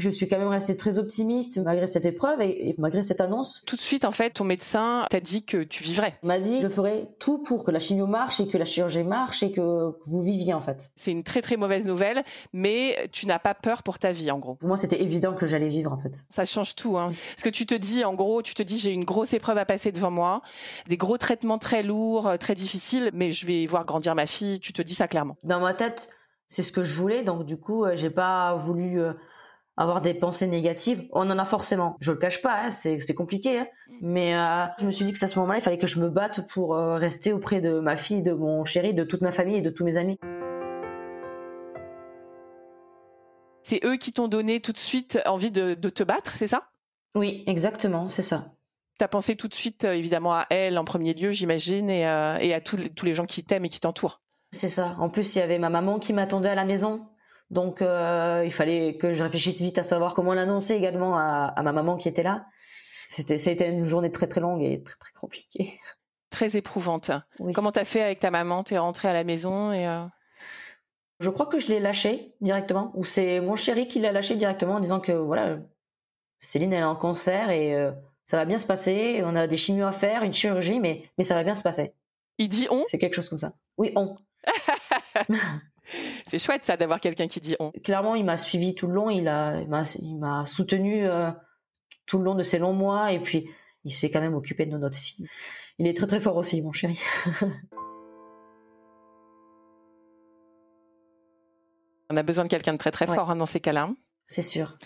Je 0.00 0.10
suis 0.10 0.28
quand 0.28 0.38
même 0.38 0.48
restée 0.48 0.76
très 0.76 0.98
optimiste 0.98 1.58
malgré 1.64 1.86
cette 1.86 2.06
épreuve 2.06 2.40
et, 2.40 2.70
et, 2.70 2.74
malgré 2.78 3.02
cette 3.02 3.20
annonce. 3.20 3.62
Tout 3.66 3.76
de 3.76 3.80
suite, 3.80 4.04
en 4.04 4.10
fait, 4.10 4.30
ton 4.30 4.44
médecin 4.44 5.04
t'a 5.10 5.20
dit 5.20 5.44
que 5.44 5.62
tu 5.62 5.82
vivrais. 5.82 6.18
Il 6.22 6.26
m'a 6.26 6.38
dit 6.38 6.60
je 6.60 6.68
ferai 6.68 7.08
tout 7.18 7.42
pour 7.42 7.64
que 7.64 7.70
la 7.70 7.78
chimio 7.78 8.06
marche 8.06 8.40
et 8.40 8.48
que 8.48 8.58
la 8.58 8.64
chirurgie 8.64 9.04
marche 9.04 9.42
et 9.42 9.52
que, 9.52 9.92
que 9.92 10.10
vous 10.10 10.22
viviez 10.22 10.54
en 10.54 10.60
fait. 10.60 10.90
C'est 10.96 11.12
une 11.12 11.22
très 11.22 11.42
très 11.42 11.56
mauvaise 11.56 11.86
nouvelle, 11.86 12.22
mais 12.52 13.08
tu 13.12 13.26
n'as 13.26 13.38
pas 13.38 13.54
peur 13.54 13.82
pour 13.82 13.98
ta 13.98 14.12
vie 14.12 14.30
en 14.30 14.38
gros. 14.38 14.54
Pour 14.54 14.68
moi, 14.68 14.76
c'était 14.76 15.02
évident 15.02 15.34
que 15.34 15.46
j'allais 15.46 15.68
vivre 15.68 15.92
en 15.92 15.96
fait. 15.96 16.24
Ça 16.30 16.44
change 16.44 16.74
tout. 16.74 16.98
Hein. 16.98 17.08
Parce 17.08 17.42
que 17.42 17.50
tu 17.50 17.66
te 17.66 17.74
dis, 17.74 18.04
en 18.04 18.14
gros, 18.14 18.42
tu 18.42 18.54
te 18.54 18.62
dis 18.62 18.78
j'ai 18.78 18.92
une 18.92 19.04
grosse 19.04 19.34
épreuve 19.34 19.58
à 19.58 19.64
passer 19.64 19.92
devant 19.92 20.10
moi, 20.10 20.42
des 20.88 20.96
gros 20.96 21.18
traitements 21.18 21.58
très 21.58 21.82
lourds, 21.82 22.30
très 22.38 22.54
difficiles, 22.54 23.10
mais 23.12 23.30
je 23.30 23.46
vais 23.46 23.66
voir 23.66 23.84
grandir 23.84 24.14
ma 24.14 24.26
fille. 24.26 24.60
Tu 24.60 24.72
te 24.72 24.82
dis 24.82 24.94
ça 24.94 25.08
clairement. 25.08 25.36
Dans 25.42 25.60
ma 25.60 25.74
tête, 25.74 26.08
c'est 26.48 26.62
ce 26.62 26.72
que 26.72 26.82
je 26.82 26.94
voulais, 26.94 27.22
donc 27.22 27.44
du 27.44 27.56
coup, 27.56 27.84
euh, 27.84 27.92
j'ai 27.94 28.10
pas 28.10 28.56
voulu. 28.56 29.00
Avoir 29.76 30.00
des 30.00 30.14
pensées 30.14 30.46
négatives, 30.46 31.08
on 31.12 31.30
en 31.30 31.38
a 31.38 31.44
forcément. 31.44 31.96
Je 32.00 32.12
le 32.12 32.18
cache 32.18 32.42
pas, 32.42 32.64
hein, 32.64 32.70
c'est 32.70 33.00
c'est 33.00 33.14
compliqué, 33.14 33.60
hein. 33.60 33.66
mais 34.02 34.34
euh, 34.34 34.66
je 34.78 34.86
me 34.86 34.90
suis 34.92 35.04
dit 35.04 35.12
que 35.12 35.24
à 35.24 35.28
ce 35.28 35.38
moment-là, 35.38 35.58
il 35.58 35.62
fallait 35.62 35.78
que 35.78 35.86
je 35.86 36.00
me 36.00 36.10
batte 36.10 36.46
pour 36.48 36.74
euh, 36.74 36.96
rester 36.96 37.32
auprès 37.32 37.60
de 37.60 37.80
ma 37.80 37.96
fille, 37.96 38.22
de 38.22 38.32
mon 38.32 38.64
chéri, 38.64 38.92
de 38.92 39.04
toute 39.04 39.22
ma 39.22 39.30
famille 39.30 39.56
et 39.56 39.62
de 39.62 39.70
tous 39.70 39.84
mes 39.84 39.96
amis. 39.96 40.18
C'est 43.62 43.84
eux 43.84 43.96
qui 43.96 44.12
t'ont 44.12 44.28
donné 44.28 44.60
tout 44.60 44.72
de 44.72 44.78
suite 44.78 45.18
envie 45.26 45.50
de, 45.50 45.74
de 45.74 45.88
te 45.88 46.02
battre, 46.02 46.32
c'est 46.32 46.48
ça? 46.48 46.64
Oui, 47.14 47.44
exactement, 47.46 48.08
c'est 48.08 48.22
ça. 48.22 48.52
T'as 48.98 49.08
pensé 49.08 49.34
tout 49.34 49.48
de 49.48 49.54
suite, 49.54 49.84
euh, 49.84 49.92
évidemment, 49.92 50.34
à 50.34 50.46
elle 50.50 50.76
en 50.76 50.84
premier 50.84 51.14
lieu, 51.14 51.30
j'imagine, 51.30 51.88
et, 51.88 52.06
euh, 52.06 52.36
et 52.38 52.52
à 52.52 52.60
tous 52.60 52.76
les, 52.76 52.90
tous 52.90 53.06
les 53.06 53.14
gens 53.14 53.24
qui 53.24 53.44
t'aiment 53.44 53.64
et 53.64 53.68
qui 53.68 53.80
t'entourent? 53.80 54.20
C'est 54.52 54.68
ça. 54.68 54.96
En 54.98 55.08
plus, 55.08 55.36
il 55.36 55.38
y 55.38 55.42
avait 55.42 55.58
ma 55.58 55.70
maman 55.70 55.98
qui 55.98 56.12
m'attendait 56.12 56.48
à 56.48 56.54
la 56.54 56.64
maison. 56.64 57.06
Donc 57.50 57.82
euh, 57.82 58.42
il 58.44 58.52
fallait 58.52 58.96
que 58.96 59.12
je 59.12 59.22
réfléchisse 59.22 59.60
vite 59.60 59.78
à 59.78 59.82
savoir 59.82 60.14
comment 60.14 60.34
l'annoncer 60.34 60.74
également 60.74 61.18
à, 61.18 61.52
à, 61.54 61.62
ma 61.62 61.72
maman 61.72 61.96
qui 61.96 62.08
était 62.08 62.22
là. 62.22 62.46
C'était 63.08 63.38
ça 63.38 63.50
a 63.50 63.52
été 63.52 63.66
une 63.66 63.84
journée 63.84 64.12
très 64.12 64.28
très 64.28 64.40
longue 64.40 64.62
et 64.62 64.82
très 64.82 64.96
très 64.96 65.12
compliquée. 65.12 65.80
Très 66.30 66.56
éprouvante. 66.56 67.10
Oui. 67.40 67.52
Comment 67.52 67.72
t'as 67.72 67.84
fait 67.84 68.02
avec 68.02 68.20
ta 68.20 68.30
maman? 68.30 68.62
T'es 68.62 68.78
rentrée 68.78 69.08
à 69.08 69.12
la 69.12 69.24
maison 69.24 69.72
et 69.72 69.86
euh... 69.86 70.04
Je 71.18 71.28
crois 71.28 71.46
que 71.46 71.60
je 71.60 71.68
l'ai 71.68 71.80
lâché 71.80 72.34
directement, 72.40 72.92
ou 72.94 73.04
c'est 73.04 73.40
mon 73.40 73.54
chéri 73.54 73.88
qui 73.88 74.00
l'a 74.00 74.10
lâché 74.10 74.36
directement 74.36 74.76
en 74.76 74.80
disant 74.80 75.00
que 75.00 75.12
voilà, 75.12 75.58
Céline 76.38 76.72
elle 76.72 76.80
est 76.80 76.84
en 76.84 76.96
cancer 76.96 77.50
et 77.50 77.74
euh, 77.74 77.90
ça 78.26 78.38
va 78.38 78.46
bien 78.46 78.56
se 78.56 78.66
passer. 78.66 79.20
On 79.24 79.36
a 79.36 79.46
des 79.46 79.58
chimios 79.58 79.86
à 79.86 79.92
faire, 79.92 80.22
une 80.22 80.32
chirurgie, 80.32 80.80
mais 80.80 81.02
mais 81.18 81.24
ça 81.24 81.34
va 81.34 81.42
bien 81.42 81.54
se 81.54 81.62
passer. 81.62 81.92
Il 82.38 82.48
dit 82.48 82.68
on? 82.70 82.84
C'est 82.86 82.96
quelque 82.96 83.14
chose 83.14 83.28
comme 83.28 83.38
ça. 83.38 83.52
Oui 83.76 83.92
on. 83.96 84.16
C'est 86.26 86.38
chouette 86.38 86.64
ça 86.64 86.76
d'avoir 86.76 87.00
quelqu'un 87.00 87.26
qui 87.28 87.40
dit 87.40 87.56
on. 87.60 87.70
Clairement, 87.84 88.14
il 88.14 88.24
m'a 88.24 88.38
suivi 88.38 88.74
tout 88.74 88.86
le 88.86 88.94
long, 88.94 89.10
il 89.10 89.28
a, 89.28 89.60
il 89.60 90.18
m'a 90.18 90.46
soutenu 90.46 91.06
euh, 91.08 91.30
tout 92.06 92.18
le 92.18 92.24
long 92.24 92.34
de 92.34 92.42
ces 92.42 92.58
longs 92.58 92.72
mois, 92.72 93.12
et 93.12 93.20
puis 93.20 93.48
il 93.84 93.92
s'est 93.92 94.10
quand 94.10 94.20
même 94.20 94.34
occupé 94.34 94.66
de 94.66 94.76
notre 94.76 94.96
fille. 94.98 95.26
Il 95.78 95.86
est 95.86 95.96
très 95.96 96.06
très 96.06 96.20
fort 96.20 96.36
aussi, 96.36 96.60
mon 96.62 96.72
chéri. 96.72 97.00
On 102.12 102.16
a 102.16 102.22
besoin 102.22 102.44
de 102.44 102.48
quelqu'un 102.50 102.72
de 102.72 102.78
très 102.78 102.90
très 102.90 103.08
Ouais. 103.08 103.14
fort 103.14 103.30
hein, 103.30 103.36
dans 103.36 103.46
ces 103.46 103.60
cas-là. 103.60 103.88
C'est 104.26 104.42
sûr. 104.42 104.76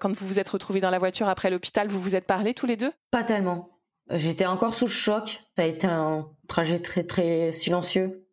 Quand 0.00 0.12
vous 0.12 0.26
vous 0.26 0.38
êtes 0.38 0.48
retrouvés 0.48 0.80
dans 0.80 0.90
la 0.90 0.98
voiture 0.98 1.28
après 1.28 1.50
l'hôpital, 1.50 1.88
vous 1.88 2.00
vous 2.00 2.14
êtes 2.16 2.26
parlé 2.26 2.54
tous 2.54 2.66
les 2.66 2.76
deux? 2.76 2.92
Pas 3.10 3.24
tellement. 3.24 3.70
J'étais 4.10 4.46
encore 4.46 4.74
sous 4.74 4.84
le 4.86 4.90
choc. 4.90 5.40
Ça 5.56 5.62
a 5.62 5.66
été 5.66 5.86
un 5.86 6.30
trajet 6.46 6.78
très 6.80 7.04
très 7.04 7.52
silencieux. 7.52 8.23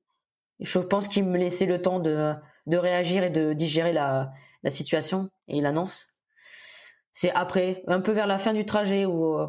Je 0.61 0.79
pense 0.79 1.07
qu'il 1.07 1.25
me 1.25 1.37
laissait 1.37 1.65
le 1.65 1.81
temps 1.81 1.99
de, 1.99 2.33
de 2.67 2.77
réagir 2.77 3.23
et 3.23 3.29
de 3.29 3.53
digérer 3.53 3.93
la, 3.93 4.31
la 4.63 4.69
situation 4.69 5.29
et 5.47 5.61
l'annonce. 5.61 6.15
C'est 7.13 7.31
après, 7.31 7.83
un 7.87 8.01
peu 8.01 8.11
vers 8.11 8.27
la 8.27 8.37
fin 8.37 8.53
du 8.53 8.65
trajet 8.65 9.05
où 9.05 9.37
euh, 9.37 9.47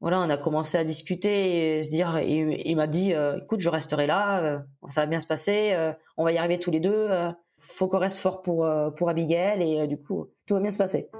voilà, 0.00 0.20
on 0.20 0.30
a 0.30 0.36
commencé 0.36 0.78
à 0.78 0.84
discuter 0.84 1.78
et 1.78 1.82
se 1.82 1.88
dire. 1.88 2.18
Il 2.20 2.76
m'a 2.76 2.86
dit, 2.86 3.14
euh, 3.14 3.38
écoute, 3.42 3.60
je 3.60 3.70
resterai 3.70 4.06
là, 4.06 4.42
euh, 4.42 4.58
ça 4.88 5.02
va 5.02 5.06
bien 5.06 5.20
se 5.20 5.26
passer, 5.26 5.74
on 6.16 6.24
va 6.24 6.32
y 6.32 6.38
arriver 6.38 6.58
tous 6.58 6.70
les 6.70 6.80
deux. 6.80 7.08
faut 7.58 7.88
qu'on 7.88 7.98
reste 7.98 8.20
fort 8.20 8.42
pour 8.42 8.68
pour 8.96 9.08
Abigail 9.08 9.62
et 9.62 9.86
du 9.86 9.98
coup, 9.98 10.28
tout 10.46 10.54
va 10.54 10.60
bien 10.60 10.70
se 10.70 10.78
passer. 10.78 11.10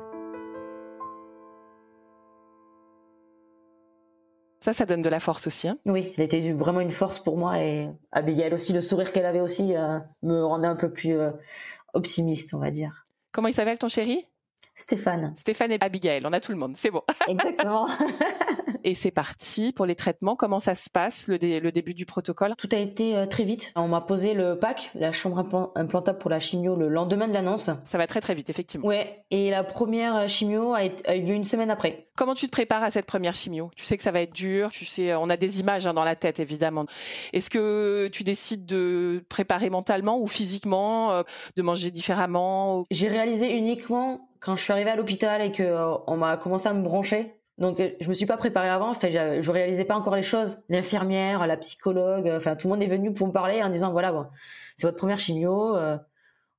Ça, 4.65 4.73
ça 4.73 4.87
donne 4.87 5.03
de 5.03 5.11
la 5.11 5.21
force 5.21 5.47
aussi. 5.47 5.69
Hein 5.69 5.77
oui, 5.85 6.11
elle 6.17 6.25
était 6.25 6.53
vraiment 6.55 6.81
une 6.81 6.91
force 6.91 7.19
pour 7.19 7.37
moi 7.37 7.61
et 7.61 7.91
Abigail 8.13 8.55
aussi, 8.55 8.73
le 8.73 8.81
sourire 8.81 9.13
qu'elle 9.13 9.27
avait 9.27 9.41
aussi 9.41 9.77
euh, 9.77 9.99
me 10.23 10.43
rendait 10.43 10.67
un 10.67 10.75
peu 10.75 10.91
plus 10.91 11.19
euh, 11.19 11.33
optimiste, 11.93 12.55
on 12.55 12.61
va 12.61 12.71
dire. 12.71 13.07
Comment 13.31 13.49
il 13.49 13.53
s'appelle 13.53 13.77
ton 13.77 13.89
chéri? 13.89 14.25
Stéphane. 14.75 15.35
Stéphane 15.37 15.73
et 15.73 15.79
Abigail, 15.83 16.23
on 16.25 16.33
a 16.33 16.41
tout 16.41 16.51
le 16.51 16.57
monde, 16.57 16.79
c'est 16.79 16.91
bon. 16.91 17.03
Exactement. 17.29 17.87
et 18.85 18.95
c'est 18.95 19.11
parti 19.11 19.73
pour 19.73 19.87
les 19.87 19.95
traitements. 19.95 20.37
Comment 20.37 20.61
ça 20.61 20.75
se 20.75 20.91
passe, 20.91 21.29
le, 21.29 21.39
le 21.41 21.73
début 21.73 21.95
du 21.95 22.07
protocole? 22.07 22.55
Tout 22.57 22.69
a 22.73 22.77
été 22.77 23.17
euh, 23.17 23.27
très 23.27 23.45
vite. 23.45 23.73
On 23.77 23.89
m'a 23.89 24.01
posé 24.01 24.35
le 24.35 24.59
pack, 24.59 24.91
la 24.95 25.13
chambre 25.13 25.71
implantable 25.75 26.19
pour 26.19 26.31
la 26.31 26.39
chimio, 26.39 26.77
le 26.77 26.89
lendemain 26.89 27.27
de 27.27 27.33
l'annonce. 27.33 27.71
Ça 27.85 27.99
va 27.99 28.07
très 28.07 28.21
très 28.21 28.35
vite, 28.35 28.51
effectivement. 28.51 28.87
Ouais, 28.87 29.25
et 29.31 29.51
la 29.51 29.65
première 29.65 30.17
euh, 30.17 30.29
chimio 30.29 30.75
a, 30.75 30.83
a, 31.07 31.17
eu 31.17 31.23
lieu 31.23 31.35
une 31.35 31.45
semaine 31.45 31.71
après. 31.71 32.09
Comment 32.17 32.35
tu 32.35 32.47
te 32.47 32.53
prépares 32.53 32.83
à 32.83 32.91
cette 32.91 33.07
première 33.07 33.35
chimio? 33.35 33.71
Tu 33.75 33.85
sais 33.85 33.97
que 33.97 34.03
ça 34.03 34.13
va 34.13 34.21
être 34.21 34.35
dur, 34.35 34.71
tu 34.71 34.85
sais, 34.85 35.15
on 35.15 35.31
a 35.31 35.37
des 35.37 35.61
images 35.61 35.87
hein, 35.87 35.95
dans 35.95 36.05
la 36.05 36.15
tête, 36.15 36.39
évidemment. 36.39 36.87
Est-ce 37.33 37.51
que 37.51 38.09
tu 38.13 38.23
décides 38.23 38.67
de 38.67 39.25
préparer 39.29 39.71
mentalement 39.71 40.21
ou 40.21 40.27
physiquement, 40.27 41.13
euh, 41.13 41.23
de 41.57 41.63
manger 41.63 41.91
différemment 41.91 42.85
J'ai 42.91 43.09
réalisé 43.09 43.51
uniquement 43.51 44.29
quand 44.41 44.57
je 44.57 44.63
suis 44.63 44.73
arrivée 44.73 44.91
à 44.91 44.97
l'hôpital 44.97 45.41
et 45.41 45.53
que 45.53 45.75
on 46.07 46.17
m'a 46.19 46.37
commencé 46.37 46.69
à 46.69 46.75
me 46.75 46.83
brancher. 46.83 47.35
Donc 47.59 47.79
euh, 47.79 47.91
je 48.01 48.09
me 48.09 48.15
suis 48.15 48.27
pas 48.27 48.37
préparée 48.37 48.69
avant, 48.69 48.91
enfin 48.91 49.09
je 49.11 49.51
réalisais 49.51 49.85
pas 49.85 49.97
encore 49.97 50.17
les 50.17 50.23
choses. 50.23 50.59
L'infirmière, 50.69 51.47
la 51.47 51.57
psychologue, 51.57 52.29
enfin 52.37 52.57
tout 52.57 52.67
le 52.67 52.75
monde 52.75 52.83
est 52.83 52.89
venu 52.89 53.13
pour 53.13 53.29
me 53.29 53.33
parler 53.33 53.63
en 53.63 53.69
disant 53.69 53.93
voilà 53.93 54.13
bon, 54.13 54.27
c'est 54.77 54.87
votre 54.87 54.99
première 54.99 55.21
chimio, 55.21 55.77
euh, 55.77 55.97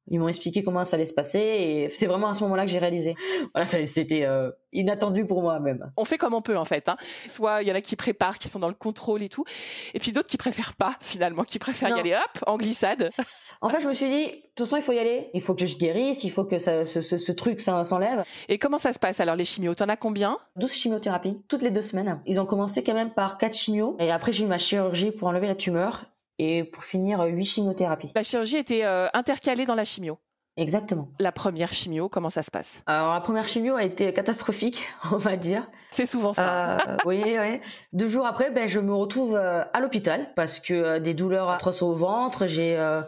ils 0.08 0.20
m'ont 0.20 0.28
expliqué 0.28 0.64
comment 0.64 0.86
ça 0.86 0.96
allait 0.96 1.06
se 1.06 1.14
passer 1.14 1.40
et 1.40 1.90
c'est 1.90 2.06
vraiment 2.06 2.30
à 2.30 2.34
ce 2.34 2.44
moment-là 2.44 2.66
que 2.66 2.72
j'ai 2.72 2.80
réalisé. 2.80 3.16
Voilà, 3.54 3.68
c'était 3.86 4.26
euh, 4.26 4.52
inattendu 4.74 5.26
pour 5.26 5.42
moi 5.42 5.60
même. 5.60 5.92
On 5.98 6.04
fait 6.04 6.18
comme 6.18 6.34
on 6.34 6.42
peut 6.42 6.58
en 6.58 6.66
fait. 6.66 6.90
Hein. 6.90 6.98
Soit 7.26 7.62
il 7.62 7.68
y 7.68 7.72
en 7.72 7.76
a 7.76 7.82
qui 7.82 7.96
préparent, 7.96 8.38
qui 8.38 8.50
sont 8.50 8.60
dans 8.60 8.68
le 8.68 8.74
contrôle 8.74 9.24
et 9.24 9.30
tout, 9.30 9.46
et 9.94 10.00
puis 10.00 10.12
d'autres 10.12 10.28
qui 10.28 10.38
préfèrent 10.38 10.74
pas 10.74 10.98
finalement, 11.00 11.44
qui 11.44 11.60
préfèrent 11.60 11.96
y 11.96 12.00
aller 12.00 12.14
hop 12.14 12.44
en 12.48 12.58
glissade. 12.58 13.10
En 13.62 13.70
fait, 13.70 13.80
je 13.82 13.88
me 13.88 13.94
suis 13.94 14.08
dit, 14.08 14.26
de 14.26 14.32
toute 14.56 14.68
façon, 14.68 14.78
il 14.78 14.84
faut 14.84 14.92
y 14.92 15.00
aller. 15.00 15.30
Il 15.34 15.42
faut 15.42 15.56
que 15.56 15.66
je 15.66 15.78
guérisse, 15.78 16.24
il 16.24 16.30
faut 16.30 16.44
que 16.44 16.60
ça, 16.60 16.86
ce, 16.86 17.02
ce, 17.02 17.18
ce, 17.18 17.32
truc 17.32 17.62
ça 17.62 17.84
s'enlève. 17.84 18.24
Et 18.48 18.58
comment 18.58 18.78
ça 18.78 18.94
se 18.94 19.00
passe 19.00 19.20
alors 19.20 19.36
les 19.36 19.46
chimios? 19.46 19.74
T'en 19.76 19.90
as 19.90 19.98
combien? 19.98 20.38
12 20.58 20.72
chimiothérapies 20.72 21.42
toutes 21.48 21.62
les 21.62 21.72
deux 21.72 21.82
semaines. 21.82 22.22
Ils 22.26 22.40
ont 22.40 22.46
commencé 22.46 22.84
quand 22.84 22.94
même 22.94 23.14
par 23.14 23.38
4 23.38 23.56
chimios 23.56 23.96
et 24.00 24.12
après 24.12 24.34
j'ai 24.34 24.44
eu 24.44 24.48
ma 24.48 24.58
chirurgie 24.58 25.12
pour 25.12 25.28
enlever 25.28 25.48
la 25.48 25.56
tumeur 25.56 26.06
et 26.40 26.64
pour 26.64 26.84
finir, 26.84 27.22
huit 27.24 27.46
chimiothérapies. 27.46 28.12
La 28.16 28.24
chirurgie 28.24 28.58
était 28.58 28.86
euh, 28.86 29.08
intercalée 29.14 29.66
dans 29.66 29.76
la 29.76 29.86
chimio. 29.86 30.18
Exactement. 30.58 31.10
La 31.20 31.34
première 31.34 31.74
chimio, 31.74 32.08
comment 32.08 32.30
ça 32.30 32.42
se 32.42 32.50
passe? 32.50 32.82
Alors 32.86 33.14
la 33.14 33.20
première 33.20 33.48
chimio 33.48 33.76
a 33.76 33.84
été 33.84 34.14
catastrophique, 34.14 34.88
on 35.12 35.18
va 35.18 35.36
dire. 35.36 35.70
C'est 35.92 36.06
souvent 36.06 36.32
ça. 36.32 36.78
Euh, 36.78 36.98
oui, 37.06 37.22
oui. 37.26 37.60
Deux 37.92 38.08
jours 38.08 38.26
après, 38.26 38.52
ben 38.52 38.68
je 38.68 38.80
me 38.80 38.94
retrouve 38.94 39.36
euh, 39.36 39.64
à 39.74 39.80
l'hôpital 39.82 40.32
parce 40.36 40.62
que 40.62 40.74
euh, 40.74 41.00
des 41.00 41.14
douleurs 41.14 41.50
atroces 41.50 41.82
au 41.82 41.94
ventre, 41.94 42.48
j'ai 42.48 42.78
euh, 42.78 43.02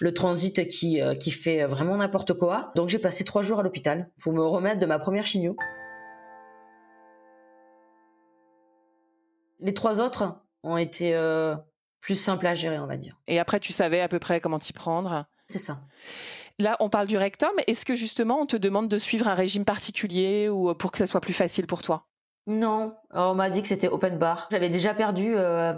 le 0.00 0.14
transit 0.14 0.66
qui 0.66 1.00
qui 1.20 1.30
fait 1.30 1.66
vraiment 1.66 1.96
n'importe 1.96 2.32
quoi. 2.34 2.72
Donc 2.74 2.88
j'ai 2.88 2.98
passé 2.98 3.24
trois 3.24 3.42
jours 3.42 3.60
à 3.60 3.62
l'hôpital 3.62 4.10
pour 4.20 4.32
me 4.32 4.42
remettre 4.42 4.80
de 4.80 4.86
ma 4.86 4.98
première 4.98 5.26
chimio. 5.26 5.56
Les 9.60 9.74
trois 9.74 10.00
autres 10.00 10.40
ont 10.62 10.78
été 10.78 11.14
plus 12.04 12.16
simples 12.16 12.46
à 12.46 12.54
gérer, 12.54 12.78
on 12.78 12.86
va 12.86 12.98
dire. 12.98 13.18
Et 13.26 13.38
après, 13.38 13.58
tu 13.58 13.72
savais 13.72 14.02
à 14.02 14.08
peu 14.08 14.18
près 14.18 14.38
comment 14.38 14.58
t'y 14.58 14.74
prendre 14.74 15.24
C'est 15.46 15.58
ça. 15.58 15.78
Là, 16.58 16.76
on 16.78 16.90
parle 16.90 17.06
du 17.06 17.16
rectum. 17.16 17.50
Est-ce 17.66 17.86
que 17.86 17.94
justement, 17.94 18.40
on 18.42 18.46
te 18.46 18.58
demande 18.58 18.88
de 18.88 18.98
suivre 18.98 19.26
un 19.26 19.32
régime 19.32 19.64
particulier 19.64 20.50
ou 20.50 20.74
pour 20.74 20.92
que 20.92 20.98
ça 20.98 21.06
soit 21.06 21.22
plus 21.22 21.32
facile 21.32 21.66
pour 21.66 21.80
toi? 21.80 22.06
Non, 22.46 22.94
on 23.10 23.34
m'a 23.34 23.48
dit 23.48 23.62
que 23.62 23.68
c'était 23.68 23.88
open 23.88 24.18
bar. 24.18 24.48
J'avais 24.50 24.68
déjà 24.68 24.92
perdu 24.92 25.32
euh, 25.34 25.72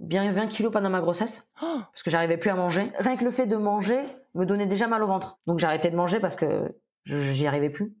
bien 0.00 0.30
20 0.30 0.48
kilos 0.48 0.70
pendant 0.70 0.90
ma 0.90 1.00
grossesse 1.00 1.50
oh 1.62 1.80
parce 1.90 2.02
que 2.02 2.10
j'arrivais 2.10 2.36
plus 2.36 2.50
à 2.50 2.54
manger. 2.54 2.92
Rien 2.98 3.16
que 3.16 3.24
le 3.24 3.30
fait 3.30 3.46
de 3.46 3.56
manger 3.56 4.00
me 4.34 4.44
donnait 4.44 4.66
déjà 4.66 4.86
mal 4.86 5.02
au 5.02 5.06
ventre. 5.06 5.38
Donc 5.46 5.60
j'arrêtais 5.60 5.90
de 5.90 5.96
manger 5.96 6.20
parce 6.20 6.36
que 6.36 6.76
j'y 7.06 7.46
arrivais 7.46 7.70
plus. 7.70 7.94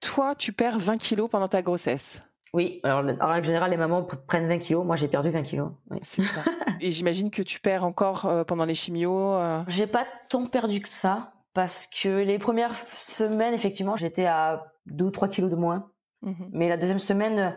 Toi, 0.00 0.34
tu 0.34 0.54
perds 0.54 0.78
20 0.78 0.96
kilos 0.96 1.28
pendant 1.28 1.48
ta 1.48 1.60
grossesse 1.60 2.22
oui, 2.54 2.80
alors 2.82 3.04
en 3.20 3.28
règle 3.28 3.46
générale, 3.46 3.70
les 3.70 3.76
mamans 3.76 4.02
prennent 4.02 4.46
20 4.46 4.58
kilos. 4.58 4.84
Moi, 4.84 4.96
j'ai 4.96 5.08
perdu 5.08 5.30
20 5.30 5.42
kilos. 5.42 5.70
Oui. 5.90 5.98
C'est 6.02 6.22
ça. 6.22 6.42
Et 6.80 6.90
j'imagine 6.90 7.30
que 7.30 7.42
tu 7.42 7.60
perds 7.60 7.84
encore 7.84 8.26
euh, 8.26 8.44
pendant 8.44 8.64
les 8.64 8.74
chimios. 8.74 9.34
Euh... 9.34 9.62
J'ai 9.68 9.86
pas 9.86 10.06
tant 10.28 10.46
perdu 10.46 10.80
que 10.80 10.88
ça 10.88 11.32
parce 11.52 11.86
que 11.86 12.08
les 12.08 12.38
premières 12.38 12.74
semaines, 12.94 13.54
effectivement, 13.54 13.96
j'étais 13.96 14.26
à 14.26 14.72
2 14.86 15.06
ou 15.06 15.10
3 15.10 15.28
kilos 15.28 15.50
de 15.50 15.56
moins. 15.56 15.90
Mmh 16.22 16.32
Mais 16.52 16.68
la 16.68 16.76
deuxième 16.76 16.98
semaine, 16.98 17.56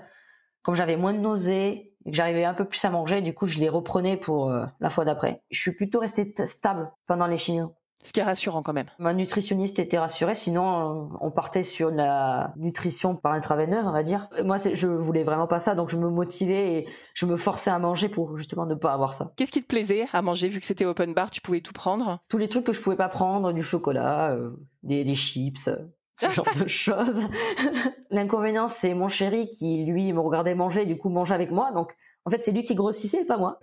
comme 0.61 0.75
j'avais 0.75 0.97
moins 0.97 1.13
de 1.13 1.19
nausées 1.19 1.93
et 2.05 2.11
que 2.11 2.15
j'arrivais 2.15 2.45
un 2.45 2.53
peu 2.53 2.65
plus 2.65 2.83
à 2.83 2.89
manger, 2.89 3.21
du 3.21 3.33
coup, 3.33 3.45
je 3.45 3.59
les 3.59 3.69
reprenais 3.69 4.17
pour 4.17 4.49
euh, 4.49 4.65
la 4.79 4.89
fois 4.89 5.05
d'après. 5.05 5.41
Je 5.51 5.59
suis 5.59 5.75
plutôt 5.75 5.99
restée 5.99 6.33
stable 6.45 6.91
pendant 7.07 7.27
les 7.27 7.37
chimios. 7.37 7.73
Ce 8.03 8.13
qui 8.13 8.19
est 8.19 8.23
rassurant 8.23 8.61
quand 8.63 8.73
même. 8.73 8.87
Ma 8.99 9.13
nutritionniste 9.13 9.79
était 9.79 9.99
rassurée, 9.99 10.35
sinon 10.35 11.09
on 11.19 11.31
partait 11.31 11.63
sur 11.63 11.91
la 11.91 12.53
nutrition 12.57 13.15
par 13.15 13.33
intraveineuse, 13.33 13.87
on 13.87 13.91
va 13.91 14.03
dire. 14.03 14.27
Moi, 14.43 14.57
je 14.57 14.87
voulais 14.87 15.23
vraiment 15.23 15.47
pas 15.47 15.59
ça, 15.59 15.75
donc 15.75 15.89
je 15.89 15.97
me 15.97 16.09
motivais 16.09 16.73
et 16.73 16.87
je 17.13 17.25
me 17.25 17.37
forçais 17.37 17.69
à 17.69 17.79
manger 17.79 18.09
pour 18.09 18.35
justement 18.37 18.65
ne 18.65 18.75
pas 18.75 18.93
avoir 18.93 19.13
ça. 19.13 19.33
Qu'est-ce 19.35 19.51
qui 19.51 19.61
te 19.61 19.67
plaisait 19.67 20.07
à 20.13 20.21
manger 20.21 20.47
vu 20.47 20.59
que 20.59 20.65
c'était 20.65 20.85
open 20.85 21.13
bar, 21.13 21.29
tu 21.31 21.41
pouvais 21.41 21.61
tout 21.61 21.73
prendre? 21.73 22.19
Tous 22.27 22.37
les 22.37 22.49
trucs 22.49 22.65
que 22.65 22.73
je 22.73 22.81
pouvais 22.81 22.95
pas 22.95 23.09
prendre, 23.09 23.53
du 23.53 23.63
chocolat, 23.63 24.31
euh, 24.31 24.51
des, 24.83 25.03
des 25.03 25.15
chips, 25.15 25.69
ce 26.21 26.29
genre 26.29 26.45
de 26.59 26.67
choses. 26.67 27.21
L'inconvénient, 28.09 28.67
c'est 28.67 28.93
mon 28.93 29.07
chéri 29.07 29.49
qui, 29.49 29.85
lui, 29.85 30.11
me 30.13 30.19
regardait 30.19 30.55
manger, 30.55 30.85
du 30.85 30.97
coup, 30.97 31.09
mangeait 31.09 31.35
avec 31.35 31.51
moi. 31.51 31.71
Donc, 31.71 31.95
en 32.25 32.29
fait, 32.29 32.41
c'est 32.41 32.51
lui 32.51 32.63
qui 32.63 32.75
grossissait, 32.75 33.25
pas 33.25 33.37
moi. 33.37 33.59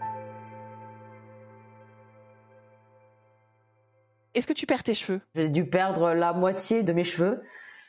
Est-ce 4.39 4.47
que 4.47 4.53
tu 4.53 4.67
perds 4.67 4.85
tes 4.85 4.95
cheveux? 4.95 5.21
J'ai 5.35 5.49
dû 5.49 5.69
perdre 5.69 6.13
la 6.13 6.33
moitié 6.33 6.85
de 6.85 6.93
mes 6.93 7.03
cheveux. 7.03 7.41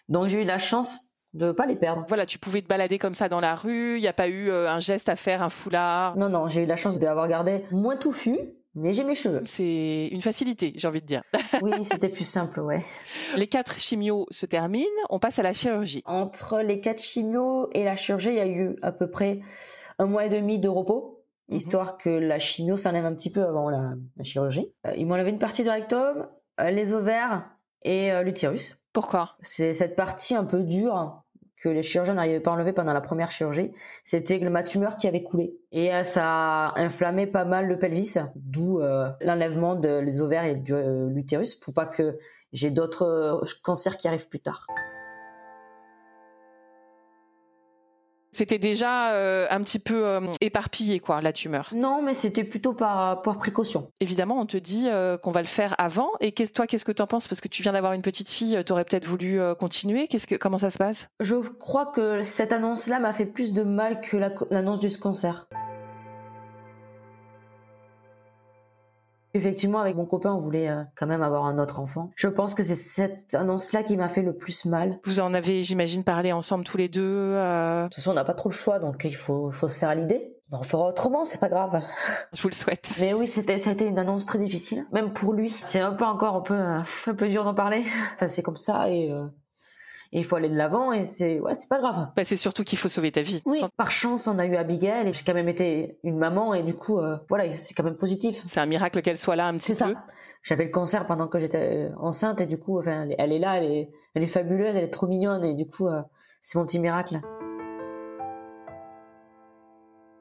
Donc 0.07 0.29
j'ai 0.29 0.41
eu 0.41 0.45
la 0.45 0.57
chance 0.57 1.11
de 1.33 1.51
pas 1.51 1.67
les 1.67 1.75
perdre. 1.75 2.05
Voilà, 2.07 2.25
tu 2.25 2.39
pouvais 2.39 2.63
te 2.63 2.67
balader 2.67 2.97
comme 2.97 3.13
ça 3.13 3.29
dans 3.29 3.39
la 3.39 3.53
rue, 3.53 3.97
il 3.97 4.01
n'y 4.01 4.07
a 4.07 4.13
pas 4.13 4.27
eu 4.27 4.49
euh, 4.49 4.67
un 4.67 4.79
geste 4.79 5.09
à 5.09 5.15
faire, 5.15 5.43
un 5.43 5.51
foulard. 5.51 6.17
Non, 6.17 6.27
non, 6.27 6.47
j'ai 6.47 6.63
eu 6.63 6.65
la 6.65 6.75
chance 6.75 6.97
d'avoir 6.97 7.27
gardé 7.27 7.63
moins 7.69 7.97
touffu, 7.97 8.35
mais 8.73 8.93
j'ai 8.93 9.03
mes 9.03 9.13
cheveux. 9.13 9.41
C'est 9.45 10.07
une 10.11 10.23
facilité, 10.23 10.73
j'ai 10.75 10.87
envie 10.87 11.01
de 11.01 11.05
dire. 11.05 11.21
oui, 11.61 11.83
c'était 11.83 12.09
plus 12.09 12.27
simple, 12.27 12.61
ouais. 12.61 12.83
Les 13.35 13.45
quatre 13.45 13.77
chimios 13.77 14.25
se 14.31 14.47
terminent, 14.47 14.87
on 15.11 15.19
passe 15.19 15.37
à 15.37 15.43
la 15.43 15.53
chirurgie. 15.53 16.01
Entre 16.05 16.61
les 16.61 16.81
quatre 16.81 17.03
chimios 17.03 17.69
et 17.73 17.83
la 17.83 17.95
chirurgie, 17.95 18.29
il 18.29 18.35
y 18.37 18.39
a 18.39 18.47
eu 18.47 18.75
à 18.81 18.91
peu 18.91 19.07
près 19.07 19.41
un 19.99 20.07
mois 20.07 20.25
et 20.25 20.29
demi 20.29 20.57
de 20.57 20.67
repos, 20.67 21.23
mhm. 21.49 21.57
histoire 21.57 21.97
que 21.99 22.09
la 22.09 22.39
chimio 22.39 22.75
s'enlève 22.75 23.05
un 23.05 23.13
petit 23.13 23.31
peu 23.31 23.43
avant 23.43 23.69
la, 23.69 23.93
chirurgie. 24.23 24.73
Euh, 24.87 24.93
ils 24.97 25.05
m'ont 25.05 25.13
enlevé 25.13 25.29
une 25.29 25.37
partie 25.37 25.61
du 25.61 25.69
rectum, 25.69 26.25
les 26.71 26.93
ovaires 26.93 27.49
et 27.83 28.11
euh, 28.11 28.23
l'utérus. 28.23 28.81
Pourquoi? 28.93 29.35
C'est 29.41 29.73
cette 29.73 29.95
partie 29.95 30.35
un 30.35 30.43
peu 30.43 30.63
dure 30.63 31.23
que 31.61 31.69
les 31.69 31.81
chirurgiens 31.81 32.13
n'arrivaient 32.13 32.39
pas 32.39 32.51
à 32.51 32.53
enlever 32.53 32.71
pendant 32.71 32.93
la 32.93 33.01
première 33.01 33.31
chirurgie. 33.31 33.71
C'était 34.05 34.39
ma 34.49 34.63
tumeur 34.63 34.95
qui 34.95 35.07
avait 35.07 35.23
coulé. 35.23 35.57
Et 35.71 35.93
euh, 35.93 36.03
ça 36.03 36.23
a 36.69 36.79
inflammé 36.79 37.27
pas 37.27 37.43
mal 37.43 37.67
le 37.67 37.77
pelvis, 37.77 38.15
d'où 38.35 38.79
l'enlèvement 39.21 39.75
des 39.75 40.21
ovaires 40.21 40.45
et 40.45 40.55
de 40.55 41.07
l'utérus 41.09 41.55
pour 41.55 41.73
pas 41.73 41.85
que 41.85 42.17
j'ai 42.53 42.71
d'autres 42.71 43.41
cancers 43.61 43.97
qui 43.97 44.07
arrivent 44.07 44.29
plus 44.29 44.39
tard. 44.39 44.67
C'était 48.39 48.57
déjà 48.57 49.11
euh, 49.11 49.47
un 49.49 49.61
petit 49.63 49.79
peu 49.79 50.07
euh, 50.07 50.21
éparpillé, 50.39 51.01
quoi, 51.01 51.19
la 51.19 51.33
tumeur. 51.33 51.71
Non, 51.75 52.01
mais 52.01 52.15
c'était 52.15 52.45
plutôt 52.45 52.71
par, 52.71 53.21
par 53.21 53.37
précaution. 53.37 53.91
Évidemment, 53.99 54.39
on 54.39 54.45
te 54.45 54.55
dit 54.55 54.87
euh, 54.87 55.17
qu'on 55.17 55.31
va 55.31 55.41
le 55.41 55.47
faire 55.47 55.75
avant. 55.77 56.11
Et 56.21 56.31
qu'est-ce, 56.31 56.53
toi, 56.53 56.65
qu'est-ce 56.65 56.85
que 56.85 56.93
tu 56.93 57.01
en 57.01 57.05
penses? 57.05 57.27
Parce 57.27 57.41
que 57.41 57.49
tu 57.49 57.63
viens 57.63 57.73
d'avoir 57.73 57.91
une 57.91 58.01
petite 58.01 58.29
fille, 58.29 58.57
tu 58.65 58.71
aurais 58.71 58.85
peut-être 58.85 59.05
voulu 59.05 59.41
continuer. 59.59 60.07
Qu'est-ce 60.07 60.25
que, 60.25 60.35
comment 60.35 60.57
ça 60.57 60.69
se 60.69 60.77
passe? 60.77 61.09
Je 61.19 61.35
crois 61.35 61.87
que 61.87 62.23
cette 62.23 62.53
annonce-là 62.53 62.99
m'a 62.99 63.11
fait 63.11 63.25
plus 63.25 63.51
de 63.51 63.63
mal 63.63 63.99
que 63.99 64.15
l'annonce 64.15 64.79
du 64.79 64.87
cancer. 64.97 65.49
Effectivement, 69.33 69.79
avec 69.79 69.95
mon 69.95 70.05
copain, 70.05 70.33
on 70.33 70.39
voulait 70.39 70.69
euh, 70.69 70.83
quand 70.95 71.07
même 71.07 71.21
avoir 71.21 71.45
un 71.45 71.59
autre 71.59 71.79
enfant. 71.79 72.11
Je 72.15 72.27
pense 72.27 72.53
que 72.55 72.63
c'est 72.63 72.75
cette 72.75 73.35
annonce-là 73.35 73.83
qui 73.83 73.95
m'a 73.97 74.09
fait 74.09 74.23
le 74.23 74.35
plus 74.35 74.65
mal. 74.65 74.99
Vous 75.03 75.19
en 75.19 75.33
avez, 75.33 75.63
j'imagine, 75.63 76.03
parlé 76.03 76.31
ensemble 76.31 76.63
tous 76.63 76.77
les 76.77 76.89
deux. 76.89 77.01
Euh... 77.03 77.83
De 77.83 77.87
toute 77.89 77.95
façon, 77.95 78.11
on 78.11 78.15
n'a 78.15 78.25
pas 78.25 78.33
trop 78.33 78.49
le 78.49 78.55
choix, 78.55 78.79
donc 78.79 79.03
il 79.03 79.15
faut, 79.15 79.51
faut 79.51 79.67
se 79.67 79.79
faire 79.79 79.89
à 79.89 79.95
l'idée. 79.95 80.35
On 80.51 80.63
fera 80.63 80.87
autrement, 80.87 81.25
c'est 81.25 81.39
pas 81.39 81.49
grave. 81.49 81.81
Je 82.33 82.41
vous 82.41 82.49
le 82.49 82.55
souhaite. 82.55 82.97
Mais 82.99 83.13
oui, 83.13 83.27
c'était, 83.27 83.59
ça 83.59 83.69
a 83.69 83.73
été 83.73 83.85
une 83.85 83.99
annonce 83.99 84.25
très 84.25 84.39
difficile, 84.39 84.87
même 84.91 85.13
pour 85.13 85.33
lui. 85.33 85.49
C'est 85.49 85.79
un 85.79 85.93
peu 85.93 86.05
encore 86.05 86.35
un 86.35 86.41
peu, 86.41 86.55
euh, 86.55 86.79
un 87.07 87.13
peu 87.13 87.27
dur 87.27 87.43
d'en 87.43 87.53
parler. 87.53 87.83
Enfin, 88.15 88.27
c'est 88.27 88.41
comme 88.41 88.57
ça 88.57 88.89
et 88.89 89.11
euh, 89.11 89.25
et 90.11 90.19
il 90.19 90.25
faut 90.25 90.35
aller 90.35 90.49
de 90.49 90.55
l'avant 90.55 90.91
et 90.91 91.05
c'est 91.05 91.39
ouais 91.39 91.53
c'est 91.53 91.69
pas 91.69 91.79
grave. 91.79 92.07
Bah, 92.15 92.23
c'est 92.23 92.37
surtout 92.37 92.63
qu'il 92.63 92.77
faut 92.77 92.89
sauver 92.89 93.11
ta 93.11 93.21
vie. 93.21 93.41
Oui. 93.45 93.61
Par 93.77 93.91
chance 93.91 94.27
on 94.27 94.39
a 94.39 94.45
eu 94.45 94.55
Abigail 94.55 95.07
et 95.07 95.13
j'ai 95.13 95.23
quand 95.23 95.33
même 95.33 95.49
été 95.49 95.99
une 96.03 96.17
maman 96.17 96.53
et 96.53 96.63
du 96.63 96.73
coup 96.73 96.99
euh, 96.99 97.17
voilà 97.29 97.53
c'est 97.53 97.73
quand 97.73 97.83
même 97.83 97.97
positif. 97.97 98.41
C'est 98.45 98.59
un 98.59 98.65
miracle 98.65 99.01
qu'elle 99.01 99.17
soit 99.17 99.35
là 99.35 99.47
un 99.47 99.57
petit 99.57 99.71
peu 99.71 99.73
c'est 99.73 99.85
ça. 99.85 99.91
j'avais 100.43 100.65
le 100.65 100.71
cancer 100.71 101.05
pendant 101.05 101.27
que 101.27 101.39
j'étais 101.39 101.89
euh, 101.89 101.95
enceinte 101.97 102.41
et 102.41 102.47
du 102.47 102.57
coup 102.57 102.79
enfin 102.79 103.07
elle 103.17 103.31
est 103.31 103.39
là 103.39 103.57
elle 103.57 103.71
est 103.71 103.91
elle 104.15 104.23
est 104.23 104.27
fabuleuse 104.27 104.75
elle 104.75 104.83
est 104.83 104.89
trop 104.89 105.07
mignonne 105.07 105.43
et 105.43 105.53
du 105.53 105.67
coup 105.67 105.87
euh, 105.87 106.01
c'est 106.41 106.57
mon 106.57 106.65
petit 106.65 106.79
miracle 106.79 107.19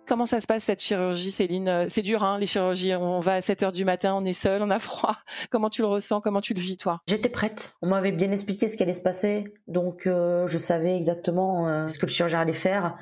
Comment 0.08 0.24
ça 0.24 0.40
se 0.40 0.46
passe 0.46 0.64
cette 0.64 0.80
chirurgie, 0.80 1.30
Céline? 1.30 1.84
C'est 1.90 2.00
dur, 2.00 2.24
hein, 2.24 2.38
les 2.38 2.46
chirurgies. 2.46 2.94
On 2.94 3.20
va 3.20 3.34
à 3.34 3.40
7 3.42 3.62
heures 3.62 3.72
du 3.72 3.84
matin, 3.84 4.14
on 4.14 4.24
est 4.24 4.32
seul, 4.32 4.62
on 4.62 4.70
a 4.70 4.78
froid. 4.78 5.18
Comment 5.50 5.68
tu 5.68 5.82
le 5.82 5.86
ressens? 5.86 6.22
Comment 6.22 6.40
tu 6.40 6.54
le 6.54 6.60
vis, 6.60 6.78
toi? 6.78 7.02
J'étais 7.06 7.28
prête. 7.28 7.74
On 7.82 7.88
m'avait 7.88 8.10
bien 8.10 8.32
expliqué 8.32 8.68
ce 8.68 8.78
qui 8.78 8.82
allait 8.82 8.94
se 8.94 9.02
passer, 9.02 9.52
donc 9.66 10.06
euh, 10.06 10.46
je 10.46 10.56
savais 10.56 10.96
exactement 10.96 11.68
euh, 11.68 11.88
ce 11.88 11.98
que 11.98 12.06
le 12.06 12.10
chirurgien 12.10 12.40
allait 12.40 12.54
faire. 12.54 12.96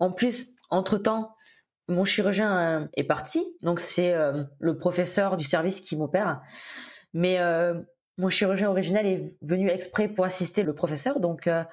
En 0.00 0.12
plus, 0.12 0.54
entre 0.68 0.98
temps, 0.98 1.34
mon 1.88 2.04
chirurgien 2.04 2.58
euh, 2.58 2.86
est 2.92 3.04
parti, 3.04 3.42
donc 3.62 3.80
c'est 3.80 4.14
le 4.58 4.76
professeur 4.76 5.38
du 5.38 5.46
service 5.46 5.80
qui 5.80 5.96
m'opère. 5.96 6.42
Mais 7.14 7.38
mon 8.18 8.28
chirurgien 8.30 8.70
original 8.70 9.06
est 9.06 9.36
venu 9.42 9.68
exprès 9.68 10.08
pour 10.08 10.24
assister 10.24 10.62
le 10.62 10.74
professeur, 10.74 11.18
donc 11.18 11.46
euh, 11.46 11.64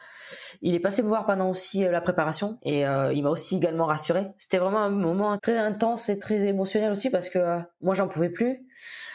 il 0.62 0.74
est 0.74 0.79
passé 0.79 1.03
me 1.03 1.07
voir 1.07 1.25
pendant 1.25 1.50
aussi 1.50 1.86
euh, 1.86 1.91
la 1.91 2.01
préparation 2.01 2.57
et 2.63 2.86
euh, 2.86 3.13
il 3.13 3.24
m'a 3.24 3.29
aussi 3.29 3.57
également 3.57 3.86
rassuré. 3.86 4.27
C'était 4.39 4.57
vraiment 4.57 4.79
un 4.79 4.89
moment 4.89 5.38
très 5.38 5.57
intense 5.57 6.10
et 6.10 6.17
très 6.17 6.48
émotionnel 6.48 6.91
aussi 6.91 7.10
parce 7.10 7.29
que 7.29 7.60
moi 7.81 7.93
j'en 7.93 8.07
pouvais 8.07 8.29
plus, 8.29 8.65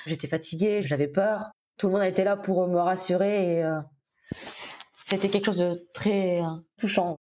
j'étais 0.06 0.28
fatiguée, 0.28 0.82
j'avais 0.82 1.08
peur. 1.08 1.50
Tout 1.78 1.88
le 1.88 1.94
monde 1.94 2.04
était 2.04 2.24
là 2.24 2.36
pour 2.36 2.68
me 2.68 2.78
rassurer 2.78 3.58
et 3.58 3.70
c'était 5.04 5.28
quelque 5.28 5.44
chose 5.44 5.58
de 5.58 5.86
très 5.92 6.40
touchant. 6.78 7.16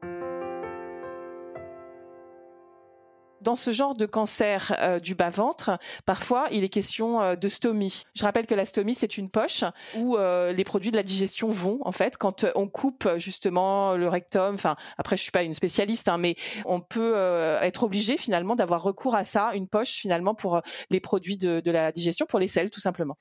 Dans 3.41 3.55
ce 3.55 3.71
genre 3.71 3.95
de 3.95 4.05
cancer 4.05 4.75
euh, 4.79 4.99
du 4.99 5.15
bas-ventre, 5.15 5.71
parfois 6.05 6.47
il 6.51 6.63
est 6.63 6.69
question 6.69 7.21
euh, 7.21 7.35
de 7.35 7.47
stomie. 7.47 8.03
Je 8.15 8.23
rappelle 8.23 8.47
que 8.47 8.55
la 8.55 8.65
stomie, 8.65 8.93
c'est 8.93 9.17
une 9.17 9.29
poche 9.29 9.63
où 9.97 10.17
euh, 10.17 10.53
les 10.53 10.63
produits 10.63 10.91
de 10.91 10.95
la 10.95 11.03
digestion 11.03 11.49
vont, 11.49 11.79
en 11.81 11.91
fait, 11.91 12.17
quand 12.17 12.45
on 12.55 12.67
coupe 12.67 13.07
justement 13.17 13.95
le 13.95 14.07
rectum. 14.07 14.55
Enfin, 14.55 14.75
après, 14.97 15.17
je 15.17 15.23
suis 15.23 15.31
pas 15.31 15.43
une 15.43 15.53
spécialiste, 15.53 16.07
hein, 16.07 16.17
mais 16.17 16.35
on 16.65 16.81
peut 16.81 17.15
être 17.61 17.83
obligé 17.83 18.17
finalement 18.17 18.55
d'avoir 18.55 18.83
recours 18.83 19.15
à 19.15 19.23
ça, 19.23 19.51
une 19.53 19.67
poche 19.67 19.91
finalement 19.91 20.35
pour 20.35 20.61
les 20.89 20.99
produits 20.99 21.37
de, 21.37 21.61
la 21.71 21.91
digestion, 21.91 22.25
pour 22.25 22.39
les 22.39 22.47
selles, 22.47 22.69
tout 22.69 22.79
simplement. 22.79 23.17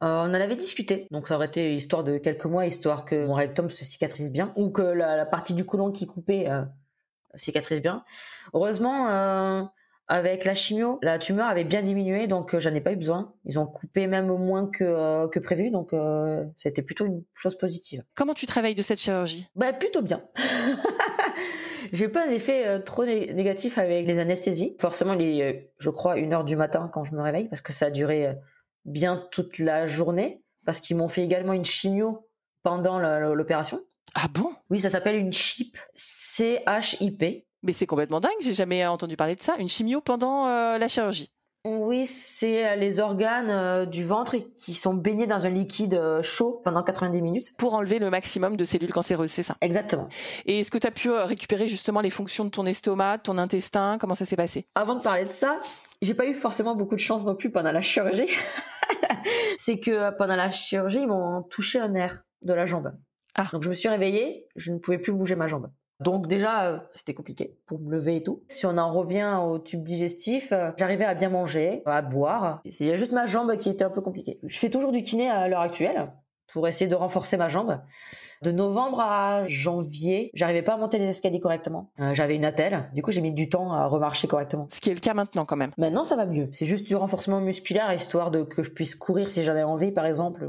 on 0.00 0.06
en 0.06 0.34
avait 0.34 0.56
discuté, 0.56 1.06
donc 1.10 1.28
ça 1.28 1.36
aurait 1.36 1.46
été 1.46 1.74
histoire 1.74 2.04
de 2.04 2.18
quelques 2.18 2.46
mois, 2.46 2.66
histoire 2.66 3.04
que 3.04 3.26
mon 3.26 3.34
rectum 3.34 3.70
se 3.70 3.84
cicatrise 3.84 4.30
bien, 4.30 4.52
ou 4.56 4.70
que 4.70 4.82
la, 4.82 5.26
partie 5.26 5.54
du 5.54 5.64
côlon 5.64 5.90
qui 5.90 6.06
coupait 6.06 6.46
cicatrise 7.36 7.80
bien. 7.80 8.04
Heureusement, 8.52 9.08
euh, 9.08 9.62
avec 10.08 10.44
la 10.44 10.54
chimio, 10.54 10.98
la 11.02 11.18
tumeur 11.18 11.48
avait 11.48 11.64
bien 11.64 11.82
diminué, 11.82 12.26
donc 12.26 12.54
euh, 12.54 12.60
j'en 12.60 12.74
ai 12.74 12.80
pas 12.80 12.92
eu 12.92 12.96
besoin. 12.96 13.34
Ils 13.44 13.58
ont 13.58 13.66
coupé 13.66 14.06
même 14.06 14.26
moins 14.26 14.68
que, 14.68 14.84
euh, 14.84 15.28
que 15.28 15.38
prévu, 15.38 15.70
donc 15.70 15.92
c'était 16.56 16.82
plutôt 16.82 17.06
une 17.06 17.24
chose 17.34 17.56
positive. 17.56 18.02
Comment 18.14 18.34
tu 18.34 18.46
travailles 18.46 18.74
de 18.74 18.82
cette 18.82 19.00
chirurgie? 19.00 19.48
Bah 19.54 19.72
plutôt 19.72 20.02
bien. 20.02 20.22
J'ai 21.92 22.08
pas 22.08 22.26
un 22.26 22.30
effet 22.30 22.82
trop 22.82 23.04
négatif 23.04 23.78
avec 23.78 24.06
les 24.06 24.18
anesthésies. 24.18 24.74
Forcément, 24.80 25.12
il 25.12 25.40
est, 25.40 25.70
je 25.78 25.90
crois, 25.90 26.18
une 26.18 26.32
heure 26.32 26.44
du 26.44 26.56
matin 26.56 26.90
quand 26.92 27.04
je 27.04 27.14
me 27.14 27.22
réveille, 27.22 27.48
parce 27.48 27.60
que 27.60 27.72
ça 27.72 27.86
a 27.86 27.90
duré 27.90 28.34
bien 28.84 29.28
toute 29.30 29.58
la 29.58 29.86
journée, 29.86 30.42
parce 30.64 30.80
qu'ils 30.80 30.96
m'ont 30.96 31.08
fait 31.08 31.22
également 31.22 31.52
une 31.52 31.64
chimio 31.64 32.26
pendant 32.64 32.98
l'opération. 32.98 33.80
Ah 34.14 34.28
bon? 34.28 34.52
Oui, 34.70 34.80
ça 34.80 34.90
s'appelle 34.90 35.16
une 35.16 35.32
CHIP. 35.32 35.76
C-H-I-P. 35.94 37.46
Mais 37.64 37.72
c'est 37.72 37.86
complètement 37.86 38.20
dingue, 38.20 38.32
j'ai 38.40 38.52
jamais 38.52 38.86
entendu 38.86 39.16
parler 39.16 39.36
de 39.36 39.42
ça. 39.42 39.56
Une 39.58 39.70
chimio 39.70 40.02
pendant 40.02 40.46
euh, 40.46 40.76
la 40.76 40.86
chirurgie. 40.86 41.30
Oui, 41.66 42.04
c'est 42.04 42.66
euh, 42.66 42.74
les 42.76 43.00
organes 43.00 43.48
euh, 43.48 43.86
du 43.86 44.04
ventre 44.04 44.36
qui 44.54 44.74
sont 44.74 44.92
baignés 44.92 45.26
dans 45.26 45.46
un 45.46 45.48
liquide 45.48 45.98
chaud 46.20 46.60
pendant 46.62 46.82
90 46.82 47.22
minutes. 47.22 47.56
Pour 47.56 47.72
enlever 47.72 47.98
le 47.98 48.10
maximum 48.10 48.58
de 48.58 48.64
cellules 48.66 48.92
cancéreuses, 48.92 49.30
c'est 49.30 49.42
ça? 49.42 49.56
Exactement. 49.62 50.10
Et 50.44 50.60
est-ce 50.60 50.70
que 50.70 50.76
tu 50.76 50.86
as 50.86 50.90
pu 50.90 51.10
récupérer 51.10 51.66
justement 51.66 52.00
les 52.00 52.10
fonctions 52.10 52.44
de 52.44 52.50
ton 52.50 52.66
estomac, 52.66 53.18
ton 53.18 53.38
intestin? 53.38 53.96
Comment 53.98 54.14
ça 54.14 54.26
s'est 54.26 54.36
passé? 54.36 54.66
Avant 54.74 54.96
de 54.96 55.02
parler 55.02 55.24
de 55.24 55.32
ça, 55.32 55.58
j'ai 56.02 56.12
pas 56.12 56.26
eu 56.26 56.34
forcément 56.34 56.76
beaucoup 56.76 56.96
de 56.96 57.00
chance 57.00 57.24
non 57.24 57.34
plus 57.34 57.50
pendant 57.50 57.72
la 57.72 57.80
chirurgie. 57.80 58.28
c'est 59.56 59.80
que 59.80 60.14
pendant 60.18 60.36
la 60.36 60.50
chirurgie, 60.50 61.00
ils 61.00 61.08
m'ont 61.08 61.42
touché 61.44 61.78
un 61.80 61.88
nerf 61.88 62.24
de 62.42 62.52
la 62.52 62.66
jambe. 62.66 62.92
Ah. 63.34 63.48
Donc 63.52 63.62
je 63.62 63.68
me 63.68 63.74
suis 63.74 63.88
réveillée, 63.88 64.46
je 64.56 64.72
ne 64.72 64.78
pouvais 64.78 64.98
plus 64.98 65.12
bouger 65.12 65.36
ma 65.36 65.46
jambe. 65.46 65.70
Donc 66.00 66.26
déjà, 66.26 66.64
euh, 66.64 66.78
c'était 66.92 67.14
compliqué 67.14 67.56
pour 67.66 67.78
me 67.78 67.90
lever 67.90 68.16
et 68.16 68.22
tout. 68.22 68.42
Si 68.48 68.66
on 68.66 68.76
en 68.78 68.90
revient 68.90 69.38
au 69.42 69.58
tube 69.58 69.84
digestif, 69.84 70.52
euh, 70.52 70.72
j'arrivais 70.76 71.04
à 71.04 71.14
bien 71.14 71.28
manger, 71.28 71.82
à 71.86 72.02
boire. 72.02 72.60
Il 72.64 72.86
y 72.86 72.90
a 72.90 72.96
juste 72.96 73.12
ma 73.12 73.26
jambe 73.26 73.56
qui 73.56 73.70
était 73.70 73.84
un 73.84 73.90
peu 73.90 74.00
compliquée. 74.00 74.40
Je 74.42 74.58
fais 74.58 74.70
toujours 74.70 74.92
du 74.92 75.02
kiné 75.02 75.30
à 75.30 75.46
l'heure 75.48 75.60
actuelle 75.60 76.10
pour 76.52 76.68
essayer 76.68 76.88
de 76.88 76.94
renforcer 76.94 77.36
ma 77.36 77.48
jambe. 77.48 77.80
De 78.42 78.52
novembre 78.52 79.00
à 79.00 79.46
janvier, 79.46 80.30
j'arrivais 80.34 80.62
pas 80.62 80.74
à 80.74 80.76
monter 80.76 80.98
les 80.98 81.08
escaliers 81.08 81.40
correctement. 81.40 81.90
Euh, 82.00 82.14
j'avais 82.14 82.36
une 82.36 82.44
attelle, 82.44 82.90
du 82.92 83.02
coup 83.02 83.10
j'ai 83.10 83.20
mis 83.20 83.32
du 83.32 83.48
temps 83.48 83.72
à 83.72 83.86
remarcher 83.86 84.28
correctement. 84.28 84.68
Ce 84.70 84.80
qui 84.80 84.90
est 84.90 84.94
le 84.94 85.00
cas 85.00 85.14
maintenant 85.14 85.44
quand 85.44 85.56
même. 85.56 85.70
Maintenant 85.78 86.04
ça 86.04 86.16
va 86.16 86.26
mieux. 86.26 86.48
C'est 86.52 86.66
juste 86.66 86.86
du 86.86 86.96
renforcement 86.96 87.40
musculaire 87.40 87.92
histoire 87.92 88.30
de 88.30 88.42
que 88.42 88.62
je 88.62 88.70
puisse 88.70 88.94
courir 88.94 89.30
si 89.30 89.42
j'en 89.42 89.56
ai 89.56 89.62
envie 89.62 89.90
par 89.90 90.06
exemple. 90.06 90.46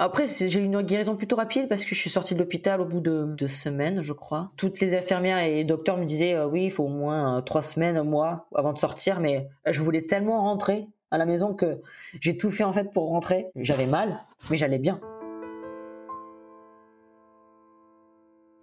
Après, 0.00 0.28
j'ai 0.28 0.60
eu 0.60 0.62
une 0.62 0.80
guérison 0.82 1.16
plutôt 1.16 1.34
rapide 1.34 1.68
parce 1.68 1.84
que 1.84 1.96
je 1.96 2.00
suis 2.00 2.08
sortie 2.08 2.34
de 2.34 2.38
l'hôpital 2.38 2.80
au 2.80 2.84
bout 2.84 3.00
de 3.00 3.24
deux 3.36 3.48
semaines, 3.48 4.00
je 4.00 4.12
crois. 4.12 4.52
Toutes 4.56 4.78
les 4.78 4.94
infirmières 4.94 5.38
et 5.38 5.64
docteurs 5.64 5.96
me 5.96 6.04
disaient 6.04 6.34
euh, 6.34 6.46
oui, 6.46 6.66
il 6.66 6.70
faut 6.70 6.84
au 6.84 6.88
moins 6.88 7.38
euh, 7.38 7.40
trois 7.40 7.62
semaines, 7.62 7.96
un 7.96 8.04
mois 8.04 8.46
avant 8.54 8.72
de 8.72 8.78
sortir, 8.78 9.18
mais 9.18 9.48
euh, 9.66 9.72
je 9.72 9.80
voulais 9.82 10.02
tellement 10.02 10.38
rentrer 10.38 10.86
à 11.10 11.18
la 11.18 11.26
maison 11.26 11.52
que 11.52 11.80
j'ai 12.20 12.36
tout 12.36 12.52
fait 12.52 12.62
en 12.62 12.72
fait 12.72 12.92
pour 12.92 13.08
rentrer. 13.08 13.48
J'avais 13.56 13.86
mal, 13.86 14.20
mais 14.50 14.56
j'allais 14.56 14.78
bien. 14.78 15.00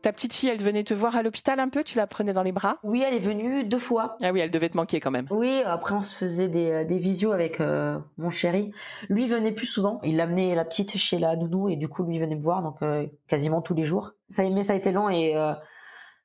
Ta 0.06 0.13
petite 0.13 0.34
fille, 0.34 0.50
elle 0.50 0.62
venait 0.62 0.84
te 0.84 0.94
voir 0.94 1.15
à 1.15 1.24
l'hôpital 1.24 1.60
un 1.60 1.68
peu 1.68 1.84
Tu 1.84 1.98
la 1.98 2.06
prenais 2.06 2.32
dans 2.32 2.44
les 2.44 2.52
bras? 2.52 2.78
Oui, 2.84 3.04
elle 3.04 3.15
est 3.15 3.18
venue 3.18 3.63
deux 3.63 3.80
fois. 3.80 4.18
Ah 4.22 4.32
oui, 4.32 4.39
elle 4.39 4.52
devait 4.52 4.70
te 4.70 4.78
manquer 4.78 5.00
quand 5.00 5.10
même. 5.10 5.26
Oui, 5.32 5.63
après 5.65 5.96
on 5.96 6.04
se 6.04 6.15
faisait 6.15 6.48
des, 6.48 6.70
euh, 6.70 6.86
des 6.86 7.00
visios 7.00 7.32
avec 7.32 7.60
euh, 7.60 7.98
mon 8.20 8.30
chéri. 8.30 8.72
Lui 9.10 9.26
venait 9.26 9.52
plus 9.52 9.65
souvent. 9.65 10.00
Il 10.04 10.22
amenait 10.22 10.54
la 10.54 10.63
petite 10.63 10.96
chez 10.96 11.18
la 11.18 11.36
nounou 11.36 11.70
et 11.70 11.76
du 11.76 11.88
coup 11.88 12.04
lui 12.04 12.20
venait 12.20 12.36
me 12.36 12.44
voir 12.44 12.62
donc 12.62 12.76
euh, 12.84 13.08
quasiment 13.28 13.63
tous 13.63 13.74
les 13.74 13.84
jours. 13.84 14.12
Ça, 14.30 14.48
mais 14.48 14.62
ça 14.62 14.74
a 14.74 14.76
été 14.76 14.91
long 14.91 15.10
et 15.10 15.34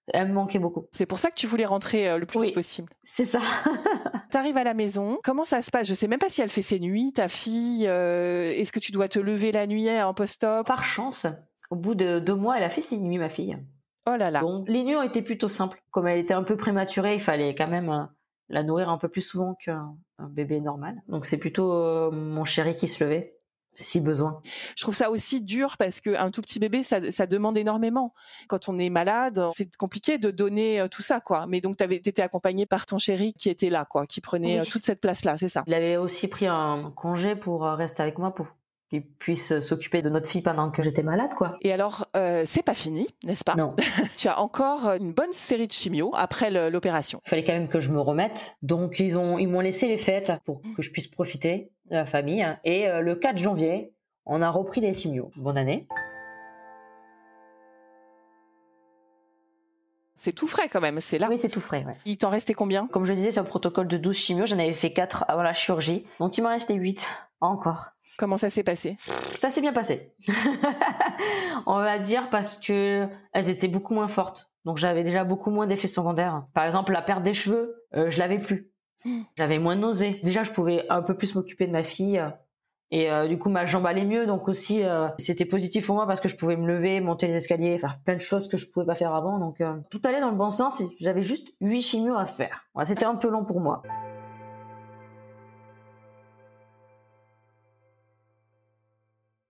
elle 0.08 0.28
me 0.28 0.34
manquait 0.34 0.58
beaucoup. 0.58 0.84
C'est 0.92 1.06
pour 1.06 1.18
ça 1.18 1.30
que 1.30 1.36
tu 1.36 1.46
voulais 1.46 1.64
rentrer 1.64 2.18
le 2.18 2.26
plus 2.26 2.38
vite 2.42 2.54
possible. 2.54 2.92
C'est 3.04 3.24
ça. 3.24 3.40
T'arrives 4.30 4.58
à 4.58 4.64
la 4.64 4.74
maison, 4.74 5.18
comment 5.24 5.44
ça 5.44 5.62
se 5.62 5.70
passe? 5.70 5.86
Je 5.86 5.94
sais 5.94 6.06
même 6.06 6.18
pas 6.18 6.28
si 6.28 6.42
elle 6.42 6.50
fait 6.50 6.60
ses 6.60 6.80
nuits, 6.80 7.14
ta 7.14 7.28
fille. 7.28 7.84
Est-ce 7.86 8.72
que 8.72 8.78
tu 8.78 8.92
dois 8.92 9.08
te 9.08 9.18
lever 9.18 9.52
la 9.52 9.66
nuit 9.66 9.88
en 10.02 10.12
post-op? 10.12 10.66
Par 10.66 10.84
chance, 10.84 11.26
au 11.70 11.76
bout 11.76 11.94
de 11.94 12.18
deux 12.18 12.34
mois, 12.34 12.58
elle 12.58 12.64
a 12.64 12.70
fait 12.70 12.80
ses 12.80 12.98
nuits, 12.98 13.18
ma 13.18 13.28
fille. 13.28 13.56
Oh 14.06 14.16
là 14.16 14.30
là. 14.30 14.40
Donc, 14.40 14.68
les 14.68 14.82
nuits 14.82 14.96
ont 14.96 15.02
été 15.02 15.22
plutôt 15.22 15.48
simples. 15.48 15.80
Comme 15.90 16.06
elle 16.06 16.18
était 16.18 16.34
un 16.34 16.42
peu 16.42 16.56
prématurée, 16.56 17.14
il 17.14 17.20
fallait 17.20 17.54
quand 17.54 17.68
même 17.68 17.88
euh, 17.88 18.04
la 18.48 18.62
nourrir 18.62 18.90
un 18.90 18.98
peu 18.98 19.08
plus 19.08 19.20
souvent 19.20 19.54
qu'un 19.54 19.94
bébé 20.18 20.60
normal. 20.60 21.00
Donc, 21.08 21.26
c'est 21.26 21.36
plutôt 21.36 21.72
euh, 21.72 22.10
mon 22.10 22.44
chéri 22.44 22.74
qui 22.74 22.88
se 22.88 23.04
levait 23.04 23.36
si 23.76 24.00
besoin. 24.00 24.42
Je 24.76 24.82
trouve 24.82 24.94
ça 24.94 25.10
aussi 25.10 25.40
dur 25.40 25.76
parce 25.78 26.00
qu'un 26.00 26.30
tout 26.30 26.42
petit 26.42 26.58
bébé, 26.58 26.82
ça, 26.82 27.00
demande 27.26 27.56
énormément. 27.56 28.12
Quand 28.48 28.68
on 28.68 28.76
est 28.76 28.90
malade, 28.90 29.46
c'est 29.54 29.74
compliqué 29.76 30.18
de 30.18 30.30
donner 30.30 30.80
euh, 30.80 30.88
tout 30.88 31.02
ça, 31.02 31.20
quoi. 31.20 31.46
Mais 31.46 31.60
donc, 31.60 31.76
tu 31.76 31.84
étais 31.84 32.20
accompagné 32.20 32.66
par 32.66 32.84
ton 32.84 32.98
chéri 32.98 33.32
qui 33.34 33.48
était 33.48 33.70
là, 33.70 33.84
quoi, 33.84 34.06
qui 34.06 34.20
prenait 34.20 34.62
toute 34.64 34.84
cette 34.84 35.00
place-là, 35.00 35.36
c'est 35.36 35.48
ça. 35.48 35.62
Il 35.66 35.74
avait 35.74 35.96
aussi 35.96 36.26
pris 36.28 36.46
un 36.46 36.92
congé 36.96 37.36
pour 37.36 37.62
rester 37.62 38.02
avec 38.02 38.18
moi 38.18 38.34
pour 38.34 38.48
qu'il 38.90 39.06
puisse 39.06 39.60
s'occuper 39.60 40.02
de 40.02 40.10
notre 40.10 40.28
fille 40.28 40.42
pendant 40.42 40.70
que 40.70 40.82
j'étais 40.82 41.02
malade, 41.02 41.30
quoi. 41.34 41.56
Et 41.62 41.72
alors, 41.72 42.08
euh, 42.16 42.42
c'est 42.44 42.64
pas 42.64 42.74
fini, 42.74 43.06
n'est-ce 43.24 43.44
pas? 43.44 43.54
Non. 43.54 43.74
tu 44.16 44.28
as 44.28 44.40
encore 44.40 44.86
une 44.88 45.12
bonne 45.12 45.32
série 45.32 45.68
de 45.68 45.72
chimio 45.72 46.10
après 46.14 46.50
l'opération. 46.70 47.20
Il 47.26 47.30
fallait 47.30 47.44
quand 47.44 47.52
même 47.52 47.68
que 47.68 47.80
je 47.80 47.90
me 47.90 48.00
remette. 48.00 48.56
Donc, 48.62 48.98
ils 48.98 49.16
ont, 49.16 49.38
ils 49.38 49.46
m'ont 49.46 49.60
laissé 49.60 49.88
les 49.88 49.96
fêtes 49.96 50.32
pour 50.44 50.60
que 50.76 50.82
je 50.82 50.90
puisse 50.90 51.06
profiter 51.06 51.70
de 51.90 51.96
la 51.96 52.04
famille. 52.04 52.46
Et 52.64 52.88
euh, 52.88 53.00
le 53.00 53.14
4 53.14 53.38
janvier, 53.38 53.94
on 54.26 54.42
a 54.42 54.50
repris 54.50 54.80
les 54.80 54.92
chimios. 54.92 55.30
Bonne 55.36 55.56
année. 55.56 55.86
C'est 60.16 60.34
tout 60.34 60.48
frais 60.48 60.68
quand 60.68 60.82
même, 60.82 61.00
c'est 61.00 61.16
là. 61.16 61.28
Oui, 61.30 61.38
c'est 61.38 61.48
tout 61.48 61.60
frais. 61.60 61.86
Il 62.04 62.18
t'en 62.18 62.28
restait 62.28 62.52
combien? 62.52 62.86
Comme 62.88 63.06
je 63.06 63.14
disais, 63.14 63.32
sur 63.32 63.42
le 63.42 63.48
protocole 63.48 63.88
de 63.88 63.96
12 63.96 64.14
chimios, 64.14 64.46
j'en 64.46 64.58
avais 64.58 64.74
fait 64.74 64.92
4 64.92 65.24
avant 65.28 65.42
la 65.42 65.54
chirurgie. 65.54 66.04
Donc 66.18 66.36
il 66.36 66.42
m'en 66.42 66.50
restait 66.50 66.74
8 66.74 67.06
encore. 67.40 67.90
Comment 68.18 68.36
ça 68.36 68.50
s'est 68.50 68.62
passé? 68.62 68.96
Ça 69.38 69.50
s'est 69.50 69.60
bien 69.60 69.72
passé. 69.72 70.14
On 71.66 71.76
va 71.76 71.98
dire 71.98 72.30
parce 72.30 72.54
que 72.58 73.08
elles 73.32 73.48
étaient 73.48 73.68
beaucoup 73.68 73.94
moins 73.94 74.08
fortes. 74.08 74.50
Donc 74.64 74.76
j'avais 74.76 75.04
déjà 75.04 75.24
beaucoup 75.24 75.50
moins 75.50 75.66
d'effets 75.66 75.88
secondaires. 75.88 76.44
Par 76.52 76.64
exemple, 76.64 76.92
la 76.92 77.02
perte 77.02 77.22
des 77.22 77.34
cheveux, 77.34 77.84
euh, 77.94 78.10
je 78.10 78.18
l'avais 78.18 78.38
plus. 78.38 78.70
Hmm. 79.04 79.22
J'avais 79.36 79.58
moins 79.58 79.76
de 79.76 79.80
nausées. 79.80 80.20
Déjà, 80.22 80.42
je 80.42 80.50
pouvais 80.50 80.86
un 80.90 81.02
peu 81.02 81.16
plus 81.16 81.34
m'occuper 81.34 81.66
de 81.66 81.72
ma 81.72 81.82
fille. 81.84 82.22
Et 82.92 83.10
euh, 83.10 83.28
du 83.28 83.38
coup, 83.38 83.50
ma 83.50 83.66
jambe 83.66 83.86
allait 83.86 84.04
mieux, 84.04 84.26
donc 84.26 84.48
aussi 84.48 84.82
euh, 84.82 85.08
c'était 85.18 85.44
positif 85.44 85.86
pour 85.86 85.94
moi 85.94 86.06
parce 86.06 86.20
que 86.20 86.28
je 86.28 86.36
pouvais 86.36 86.56
me 86.56 86.66
lever, 86.66 87.00
monter 87.00 87.28
les 87.28 87.34
escaliers, 87.34 87.78
faire 87.78 88.00
plein 88.04 88.14
de 88.14 88.20
choses 88.20 88.48
que 88.48 88.56
je 88.56 88.68
pouvais 88.68 88.86
pas 88.86 88.96
faire 88.96 89.14
avant. 89.14 89.38
Donc 89.38 89.60
euh, 89.60 89.74
tout 89.90 90.00
allait 90.04 90.20
dans 90.20 90.30
le 90.30 90.36
bon 90.36 90.50
sens. 90.50 90.80
et 90.80 90.88
J'avais 90.98 91.22
juste 91.22 91.52
huit 91.60 91.82
chimios 91.82 92.16
à 92.16 92.24
faire. 92.24 92.64
c'était 92.84 93.04
un 93.04 93.14
peu 93.14 93.28
long 93.28 93.44
pour 93.44 93.60
moi. 93.60 93.82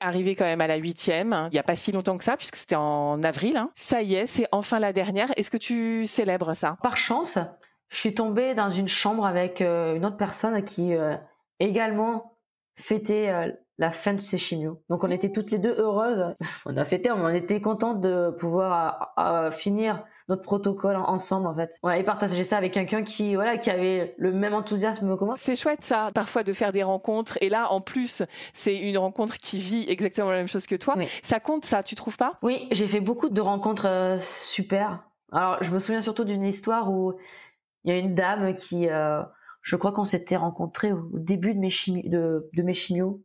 Arrivé 0.01 0.35
quand 0.35 0.45
même 0.45 0.61
à 0.61 0.67
la 0.67 0.77
huitième, 0.77 1.33
hein, 1.33 1.49
il 1.51 1.55
n'y 1.55 1.59
a 1.59 1.63
pas 1.63 1.77
si 1.77 1.93
longtemps 1.93 2.17
que 2.17 2.25
ça, 2.25 2.37
puisque 2.37 2.57
c'était 2.57 2.77
en 2.77 3.23
avril. 3.23 3.57
Hein. 3.57 3.71
Ça 3.75 4.03
y 4.03 4.15
est, 4.15 4.27
c'est 4.27 4.47
enfin 4.51 4.79
la 4.79 4.93
dernière. 4.93 5.29
Est-ce 5.37 5.51
que 5.51 5.57
tu 5.57 6.07
célèbres 6.07 6.55
ça? 6.55 6.77
Par 6.83 6.97
chance, 6.97 7.39
je 7.89 7.97
suis 7.97 8.15
tombée 8.15 8.55
dans 8.55 8.71
une 8.71 8.89
chambre 8.89 9.27
avec 9.27 9.61
une 9.61 10.05
autre 10.05 10.17
personne 10.17 10.65
qui 10.65 10.93
également 11.59 12.39
fêtait 12.77 13.53
la 13.79 13.91
fin 13.91 14.15
de 14.15 14.21
ses 14.21 14.39
chimios. 14.39 14.83
Donc 14.89 15.05
on 15.05 15.11
était 15.11 15.33
toutes 15.33 15.51
les 15.51 15.59
deux 15.59 15.75
heureuses. 15.79 16.35
On 16.67 16.77
a 16.77 16.85
fêté, 16.85 17.11
on 17.11 17.29
était 17.29 17.61
contentes 17.61 18.01
de 18.01 18.31
pouvoir 18.39 19.15
finir 19.53 20.05
notre 20.31 20.43
protocole 20.43 20.97
ensemble 20.97 21.47
en 21.47 21.55
fait. 21.55 21.77
Voilà, 21.83 21.99
et 21.99 22.05
partager 22.05 22.45
ça 22.45 22.57
avec 22.57 22.73
quelqu'un 22.73 23.03
qui 23.03 23.35
voilà 23.35 23.59
qui 23.59 23.69
avait 23.69 24.14
le 24.16 24.33
même 24.33 24.55
enthousiasme 24.55 25.16
que 25.16 25.25
moi. 25.25 25.35
C'est 25.37 25.57
chouette 25.57 25.83
ça, 25.83 26.09
parfois 26.14 26.43
de 26.43 26.53
faire 26.53 26.73
des 26.73 26.83
rencontres 26.83 27.37
et 27.43 27.49
là 27.49 27.71
en 27.71 27.81
plus, 27.81 28.23
c'est 28.55 28.77
une 28.77 28.97
rencontre 28.97 29.37
qui 29.37 29.59
vit 29.59 29.85
exactement 29.88 30.31
la 30.31 30.37
même 30.37 30.49
chose 30.49 30.66
que 30.66 30.77
toi. 30.77 30.95
Ça 31.23 31.40
compte 31.40 31.64
ça, 31.64 31.83
tu 31.83 31.95
trouves 31.97 32.16
pas? 32.16 32.38
Oui, 32.43 32.69
j'ai 32.71 32.87
fait 32.87 33.01
beaucoup 33.01 33.29
de 33.29 33.40
rencontres 33.40 33.87
euh, 33.87 34.19
super. 34.21 35.05
Alors, 35.33 35.62
je 35.62 35.71
me 35.71 35.79
souviens 35.79 36.01
surtout 36.01 36.25
d'une 36.25 36.45
histoire 36.45 36.90
où 36.90 37.14
il 37.85 37.93
y 37.93 37.97
a 37.97 37.99
une 37.99 38.14
dame 38.14 38.55
qui 38.55 38.88
euh, 38.88 39.23
je 39.62 39.77
crois 39.77 39.93
qu'on 39.93 40.05
s'était 40.05 40.37
rencontrés 40.37 40.93
au 40.93 41.19
début 41.19 41.55
de 41.55 41.61
mes 41.61 41.71
chimi 41.71 42.09
de, 42.09 42.49
de 42.55 42.62
mes 42.62 42.75
chimios 42.75 43.23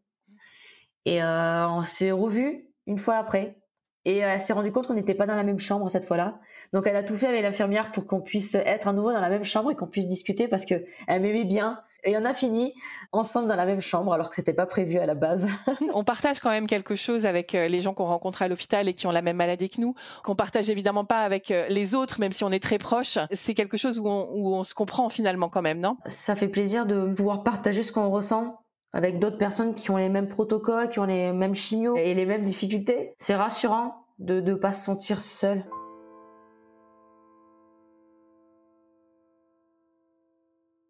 et 1.05 1.21
euh, 1.21 1.69
on 1.69 1.81
s'est 1.81 2.11
revus 2.11 2.67
une 2.87 2.97
fois 2.97 3.17
après 3.17 3.59
et 4.05 4.17
elle 4.17 4.39
s'est 4.39 4.53
rendue 4.53 4.71
compte 4.71 4.87
qu'on 4.87 4.93
n'était 4.93 5.15
pas 5.15 5.25
dans 5.25 5.35
la 5.35 5.43
même 5.43 5.59
chambre 5.59 5.89
cette 5.89 6.05
fois-là. 6.05 6.39
Donc 6.73 6.87
elle 6.87 6.95
a 6.95 7.03
tout 7.03 7.15
fait 7.15 7.27
avec 7.27 7.41
l'infirmière 7.41 7.91
pour 7.91 8.05
qu'on 8.05 8.21
puisse 8.21 8.55
être 8.55 8.87
à 8.87 8.93
nouveau 8.93 9.11
dans 9.11 9.21
la 9.21 9.29
même 9.29 9.43
chambre 9.43 9.71
et 9.71 9.75
qu'on 9.75 9.87
puisse 9.87 10.07
discuter 10.07 10.47
parce 10.47 10.65
que 10.65 10.75
elle 11.07 11.21
m'aimait 11.21 11.43
bien. 11.43 11.79
Et 12.07 12.15
on 12.15 12.23
a 12.23 12.35
fini 12.35 12.75
ensemble 13.11 13.47
dans 13.47 13.55
la 13.55 13.65
même 13.65 13.81
chambre 13.81 14.13
alors 14.13 14.29
que 14.29 14.35
c'était 14.35 14.53
pas 14.53 14.67
prévu 14.67 14.99
à 14.99 15.07
la 15.07 15.15
base. 15.15 15.49
on 15.95 16.03
partage 16.03 16.39
quand 16.39 16.51
même 16.51 16.67
quelque 16.67 16.95
chose 16.95 17.25
avec 17.25 17.55
euh, 17.55 17.67
les 17.67 17.81
gens 17.81 17.95
qu'on 17.95 18.05
rencontre 18.05 18.43
à 18.43 18.47
l'hôpital 18.47 18.87
et 18.87 18.93
qui 18.93 19.07
ont 19.07 19.11
la 19.11 19.23
même 19.23 19.37
maladie 19.37 19.71
que 19.71 19.81
nous, 19.81 19.95
qu'on 20.23 20.35
partage 20.35 20.69
évidemment 20.69 21.03
pas 21.03 21.21
avec 21.21 21.49
euh, 21.49 21.65
les 21.69 21.95
autres, 21.95 22.19
même 22.19 22.31
si 22.31 22.43
on 22.43 22.51
est 22.51 22.61
très 22.61 22.77
proches. 22.77 23.17
C'est 23.31 23.55
quelque 23.55 23.77
chose 23.77 23.97
où 23.97 24.07
on, 24.07 24.29
où 24.33 24.53
on 24.53 24.61
se 24.61 24.75
comprend 24.75 25.09
finalement 25.09 25.49
quand 25.49 25.63
même, 25.63 25.79
non? 25.79 25.97
Ça 26.05 26.35
fait 26.35 26.47
plaisir 26.47 26.85
de 26.85 27.11
pouvoir 27.11 27.41
partager 27.41 27.81
ce 27.81 27.91
qu'on 27.91 28.11
ressent 28.11 28.59
avec 28.95 29.19
d'autres 29.19 29.37
personnes 29.37 29.75
qui 29.75 29.91
ont 29.91 29.97
les 29.97 30.07
mêmes 30.07 30.29
protocoles, 30.29 30.89
qui 30.89 30.99
ont 30.99 31.05
les 31.05 31.33
mêmes 31.33 31.53
chimios 31.53 31.97
et 31.97 32.13
les 32.13 32.25
mêmes 32.25 32.43
difficultés. 32.43 33.13
C'est 33.19 33.35
rassurant 33.35 34.05
de 34.19 34.39
ne 34.39 34.53
pas 34.55 34.71
se 34.71 34.85
sentir 34.85 35.19
seul. 35.19 35.65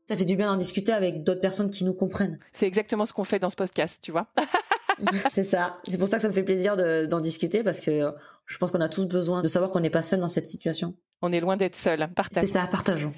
Ça 0.08 0.16
fait 0.16 0.26
du 0.26 0.36
bien 0.36 0.52
d'en 0.52 0.56
discuter 0.56 0.92
avec 0.92 1.24
d'autres 1.24 1.42
personnes 1.42 1.72
qui 1.72 1.84
nous 1.84 1.96
comprennent. 1.96 2.38
C'est 2.52 2.68
exactement 2.68 3.08
ce 3.08 3.14
qu'on 3.14 3.24
fait 3.24 3.40
dans 3.40 3.50
ce 3.50 3.56
podcast, 3.56 4.00
tu 4.04 4.12
vois. 4.12 4.28
c'est 5.32 5.44
ça. 5.44 5.78
C'est 5.88 5.98
pour 5.98 6.08
ça 6.08 6.18
que 6.18 6.22
ça 6.22 6.28
me 6.28 6.34
fait 6.34 6.44
plaisir 6.44 6.76
d'en 7.08 7.20
discuter 7.20 7.64
parce 7.64 7.82
que 7.82 7.92
euh, 7.92 8.12
je 8.46 8.58
pense 8.58 8.72
qu'on 8.72 8.82
a 8.82 8.90
tous 8.90 9.06
besoin 9.06 9.42
de 9.42 9.48
savoir 9.48 9.72
qu'on 9.72 9.80
n'est 9.80 9.90
pas 9.90 10.04
seul 10.04 10.20
dans 10.20 10.28
cette 10.28 10.48
situation. 10.48 10.96
On 11.22 11.32
est 11.32 11.40
loin 11.40 11.58
d'être 11.58 11.76
seul. 11.76 12.08
Partageons. 12.16 12.46
C'est 12.46 12.54
ça, 12.54 12.68
partageons. 12.68 13.14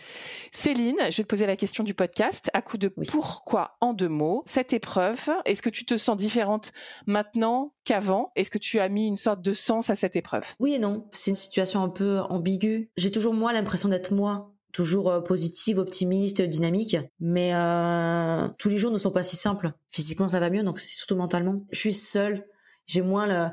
Céline, 0.52 0.98
je 1.10 1.18
vais 1.18 1.24
te 1.24 1.28
poser 1.28 1.46
la 1.46 1.56
question 1.56 1.84
du 1.84 1.94
podcast 1.94 2.50
à 2.54 2.62
coup 2.62 2.78
de 2.78 2.88
pourquoi 2.88 3.78
en 3.82 3.94
deux 3.94 4.08
mots 4.08 4.44
cette 4.46 4.72
épreuve. 4.72 5.30
Est-ce 5.46 5.62
que 5.62 5.70
tu 5.70 5.86
te 5.86 5.98
sens 5.98 6.16
différente 6.16 6.72
maintenant 7.06 7.74
qu'avant? 7.86 8.32
Est-ce 8.36 8.52
que 8.52 8.60
tu 8.60 8.80
as 8.80 8.88
mis 8.88 9.08
une 9.08 9.16
sorte 9.16 9.42
de 9.42 9.52
sens 9.52 9.90
à 9.90 9.96
cette 9.96 10.16
épreuve? 10.16 10.46
Oui 10.60 10.76
et 10.76 10.80
non. 10.80 11.08
C'est 11.12 11.32
une 11.32 11.36
situation 11.36 11.84
un 11.84 11.90
peu 11.90 12.20
ambiguë. 12.20 12.92
J'ai 12.98 13.12
toujours 13.12 13.34
moi 13.34 13.52
l'impression 13.52 13.90
d'être 13.90 14.14
moi 14.14 14.54
toujours 14.78 15.10
euh, 15.10 15.22
positive, 15.22 15.80
optimiste, 15.80 16.44
dynamique. 16.44 16.98
Mais 17.20 17.50
euh, 17.56 18.48
tous 18.60 18.70
les 18.70 18.78
jours 18.78 18.92
ne 18.92 18.98
sont 18.98 19.10
pas 19.10 19.24
si 19.24 19.36
simples. 19.36 19.72
Physiquement, 19.90 20.28
ça 20.28 20.40
va 20.40 20.52
mieux, 20.52 20.62
donc 20.62 20.80
c'est 20.80 20.94
surtout 20.94 21.16
mentalement. 21.16 21.66
Je 21.72 21.80
suis 21.80 21.94
seule. 21.96 22.46
J'ai 22.86 23.02
moins 23.02 23.26
le, 23.26 23.48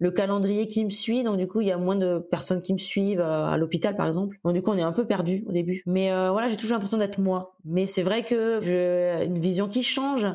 le, 0.00 0.10
calendrier 0.10 0.66
qui 0.66 0.84
me 0.84 0.90
suit, 0.90 1.24
donc 1.24 1.38
du 1.38 1.48
coup, 1.48 1.62
il 1.62 1.66
y 1.66 1.72
a 1.72 1.78
moins 1.78 1.96
de 1.96 2.18
personnes 2.18 2.60
qui 2.60 2.74
me 2.74 2.78
suivent 2.78 3.22
euh, 3.22 3.46
à 3.46 3.56
l'hôpital, 3.56 3.96
par 3.96 4.06
exemple. 4.06 4.38
Donc 4.44 4.52
du 4.52 4.60
coup, 4.60 4.70
on 4.70 4.76
est 4.76 4.82
un 4.82 4.92
peu 4.92 5.06
perdu 5.06 5.44
au 5.48 5.52
début. 5.52 5.82
Mais 5.86 6.12
euh, 6.12 6.30
voilà, 6.30 6.50
j'ai 6.50 6.58
toujours 6.58 6.74
l'impression 6.74 6.98
d'être 6.98 7.20
moi. 7.20 7.56
Mais 7.64 7.86
c'est 7.86 8.02
vrai 8.02 8.22
que 8.22 8.60
j'ai 8.60 9.24
une 9.24 9.38
vision 9.38 9.68
qui 9.68 9.82
change 9.82 10.26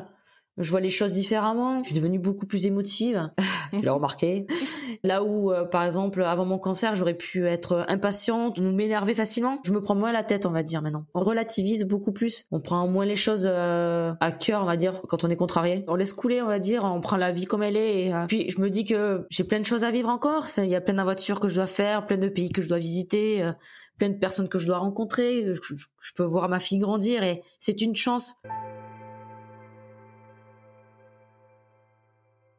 je 0.58 0.70
vois 0.70 0.80
les 0.80 0.90
choses 0.90 1.14
différemment. 1.14 1.82
Je 1.82 1.88
suis 1.88 1.94
devenue 1.94 2.18
beaucoup 2.18 2.46
plus 2.46 2.66
émotive. 2.66 3.30
tu 3.72 3.80
l'as 3.82 3.92
remarqué. 3.92 4.46
Là 5.02 5.24
où, 5.24 5.50
euh, 5.50 5.64
par 5.64 5.82
exemple, 5.84 6.22
avant 6.22 6.44
mon 6.44 6.58
cancer, 6.58 6.94
j'aurais 6.94 7.16
pu 7.16 7.46
être 7.46 7.84
impatiente, 7.88 8.60
m'énerver 8.60 9.14
facilement. 9.14 9.58
Je 9.64 9.72
me 9.72 9.80
prends 9.80 9.94
moins 9.94 10.12
la 10.12 10.22
tête, 10.22 10.44
on 10.44 10.50
va 10.50 10.62
dire 10.62 10.82
maintenant. 10.82 11.06
On 11.14 11.20
relativise 11.20 11.84
beaucoup 11.84 12.12
plus. 12.12 12.44
On 12.50 12.60
prend 12.60 12.86
moins 12.86 13.06
les 13.06 13.16
choses 13.16 13.48
euh, 13.50 14.12
à 14.20 14.32
cœur, 14.32 14.62
on 14.62 14.66
va 14.66 14.76
dire, 14.76 15.00
quand 15.08 15.24
on 15.24 15.30
est 15.30 15.36
contrarié. 15.36 15.84
On 15.88 15.94
laisse 15.94 16.12
couler, 16.12 16.42
on 16.42 16.46
va 16.46 16.58
dire. 16.58 16.84
On 16.84 17.00
prend 17.00 17.16
la 17.16 17.32
vie 17.32 17.46
comme 17.46 17.62
elle 17.62 17.76
est. 17.76 18.06
Et, 18.06 18.14
euh, 18.14 18.26
puis 18.26 18.50
je 18.50 18.60
me 18.60 18.68
dis 18.68 18.84
que 18.84 19.26
j'ai 19.30 19.44
plein 19.44 19.60
de 19.60 19.66
choses 19.66 19.84
à 19.84 19.90
vivre 19.90 20.10
encore. 20.10 20.46
Il 20.58 20.66
y 20.66 20.76
a 20.76 20.80
plein 20.82 20.94
d'aventures 20.94 21.40
que 21.40 21.48
je 21.48 21.56
dois 21.56 21.66
faire, 21.66 22.06
plein 22.06 22.18
de 22.18 22.28
pays 22.28 22.50
que 22.50 22.60
je 22.60 22.68
dois 22.68 22.78
visiter, 22.78 23.50
plein 23.98 24.10
de 24.10 24.18
personnes 24.18 24.48
que 24.48 24.58
je 24.58 24.66
dois 24.66 24.78
rencontrer. 24.78 25.46
je 25.54 26.12
peux 26.14 26.24
voir 26.24 26.48
ma 26.50 26.60
fille 26.60 26.78
grandir 26.78 27.22
et 27.22 27.42
c'est 27.58 27.80
une 27.80 27.96
chance. 27.96 28.34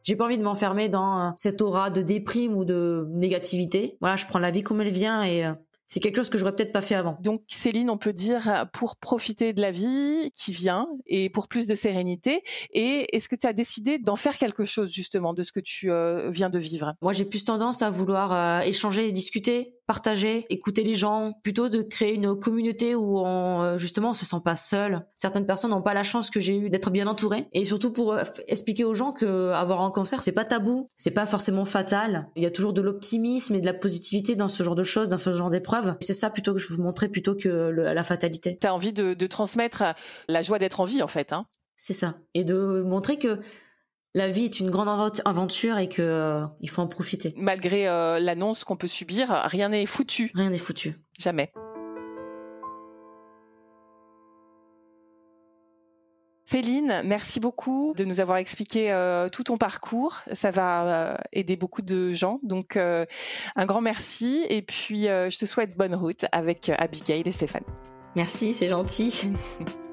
J'ai 0.03 0.17
pas 0.17 0.25
envie 0.25 0.37
de 0.37 0.43
m'enfermer 0.43 0.89
dans 0.89 1.19
euh, 1.19 1.29
cette 1.37 1.61
aura 1.61 1.89
de 1.89 2.01
déprime 2.01 2.55
ou 2.55 2.65
de 2.65 3.07
négativité. 3.09 3.97
Voilà, 4.01 4.17
je 4.17 4.25
prends 4.25 4.39
la 4.39 4.51
vie 4.51 4.61
comme 4.61 4.81
elle 4.81 4.91
vient 4.91 5.23
et 5.23 5.45
euh, 5.45 5.53
c'est 5.87 5.99
quelque 5.99 6.17
chose 6.17 6.29
que 6.29 6.37
j'aurais 6.37 6.55
peut-être 6.55 6.73
pas 6.73 6.81
fait 6.81 6.95
avant. 6.95 7.17
Donc 7.21 7.43
Céline, 7.47 7.89
on 7.89 7.97
peut 7.97 8.13
dire 8.13 8.65
pour 8.73 8.97
profiter 8.97 9.53
de 9.53 9.61
la 9.61 9.71
vie 9.71 10.31
qui 10.35 10.51
vient 10.51 10.87
et 11.05 11.29
pour 11.29 11.47
plus 11.47 11.67
de 11.67 11.75
sérénité. 11.75 12.41
Et 12.71 13.15
est-ce 13.15 13.29
que 13.29 13.35
tu 13.35 13.47
as 13.47 13.53
décidé 13.53 13.99
d'en 13.99 14.15
faire 14.15 14.37
quelque 14.37 14.65
chose 14.65 14.91
justement 14.91 15.33
de 15.33 15.43
ce 15.43 15.51
que 15.51 15.59
tu 15.59 15.91
euh, 15.91 16.31
viens 16.31 16.49
de 16.49 16.57
vivre? 16.59 16.95
Moi, 17.01 17.13
j'ai 17.13 17.25
plus 17.25 17.45
tendance 17.45 17.81
à 17.81 17.89
vouloir 17.89 18.63
échanger 18.63 19.07
et 19.07 19.11
discuter 19.11 19.75
partager, 19.85 20.45
écouter 20.49 20.83
les 20.83 20.93
gens, 20.93 21.33
plutôt 21.43 21.69
de 21.69 21.81
créer 21.81 22.13
une 22.15 22.35
communauté 22.35 22.95
où 22.95 23.19
on 23.19 23.61
euh, 23.61 23.77
justement 23.77 24.09
on 24.09 24.13
se 24.13 24.25
sent 24.25 24.41
pas 24.43 24.55
seul. 24.55 25.05
Certaines 25.15 25.45
personnes 25.45 25.71
n'ont 25.71 25.81
pas 25.81 25.93
la 25.93 26.03
chance 26.03 26.29
que 26.29 26.39
j'ai 26.39 26.55
eu 26.55 26.69
d'être 26.69 26.89
bien 26.89 27.07
entourée 27.07 27.47
et 27.53 27.65
surtout 27.65 27.91
pour 27.91 28.13
euh, 28.13 28.23
expliquer 28.47 28.83
aux 28.83 28.93
gens 28.93 29.11
que 29.11 29.49
avoir 29.49 29.81
un 29.81 29.91
cancer 29.91 30.23
c'est 30.23 30.31
pas 30.31 30.45
tabou, 30.45 30.85
c'est 30.95 31.11
pas 31.11 31.25
forcément 31.25 31.65
fatal. 31.65 32.29
Il 32.35 32.43
y 32.43 32.45
a 32.45 32.51
toujours 32.51 32.73
de 32.73 32.81
l'optimisme 32.81 33.55
et 33.55 33.61
de 33.61 33.65
la 33.65 33.73
positivité 33.73 34.35
dans 34.35 34.47
ce 34.47 34.63
genre 34.63 34.75
de 34.75 34.83
choses, 34.83 35.09
dans 35.09 35.17
ce 35.17 35.33
genre 35.33 35.49
d'épreuves. 35.49 35.95
C'est 36.01 36.13
ça 36.13 36.29
plutôt 36.29 36.53
que 36.53 36.59
je 36.59 36.73
vous 36.73 36.81
montrer 36.81 37.09
plutôt 37.09 37.35
que 37.35 37.49
la 37.49 38.03
fatalité. 38.03 38.57
Tu 38.59 38.67
as 38.67 38.73
envie 38.73 38.93
de, 38.93 39.13
de 39.13 39.27
transmettre 39.27 39.83
la 40.27 40.41
joie 40.41 40.59
d'être 40.59 40.79
en 40.79 40.85
vie 40.85 41.01
en 41.01 41.07
fait, 41.07 41.33
hein 41.33 41.45
C'est 41.75 41.93
ça 41.93 42.15
et 42.33 42.43
de 42.43 42.83
montrer 42.83 43.17
que 43.17 43.39
la 44.15 44.27
vie 44.27 44.45
est 44.45 44.59
une 44.59 44.69
grande 44.69 45.19
aventure 45.25 45.77
et 45.77 45.89
que 45.89 46.01
euh, 46.01 46.45
il 46.61 46.69
faut 46.69 46.81
en 46.81 46.87
profiter. 46.87 47.33
Malgré 47.35 47.87
euh, 47.87 48.19
l'annonce 48.19 48.63
qu'on 48.63 48.77
peut 48.77 48.87
subir, 48.87 49.29
rien 49.45 49.69
n'est 49.69 49.85
foutu. 49.85 50.31
Rien 50.35 50.51
n'est 50.51 50.57
foutu. 50.57 50.95
Jamais. 51.17 51.51
Céline, 56.45 57.01
merci 57.03 57.39
beaucoup 57.39 57.93
de 57.97 58.05
nous 58.05 58.19
avoir 58.19 58.37
expliqué 58.37 58.91
euh, 58.91 59.29
tout 59.29 59.43
ton 59.43 59.57
parcours. 59.57 60.21
Ça 60.33 60.51
va 60.51 61.17
aider 61.31 61.55
beaucoup 61.55 61.81
de 61.81 62.11
gens. 62.11 62.39
Donc, 62.43 62.77
un 62.77 63.65
grand 63.65 63.81
merci. 63.81 64.45
Et 64.49 64.61
puis, 64.61 65.05
je 65.05 65.39
te 65.39 65.45
souhaite 65.47 65.75
bonne 65.75 65.95
route 65.95 66.25
avec 66.31 66.69
Abigail 66.77 67.23
et 67.25 67.31
Stéphane. 67.31 67.63
Merci, 68.15 68.53
c'est 68.53 68.67
gentil. 68.67 69.27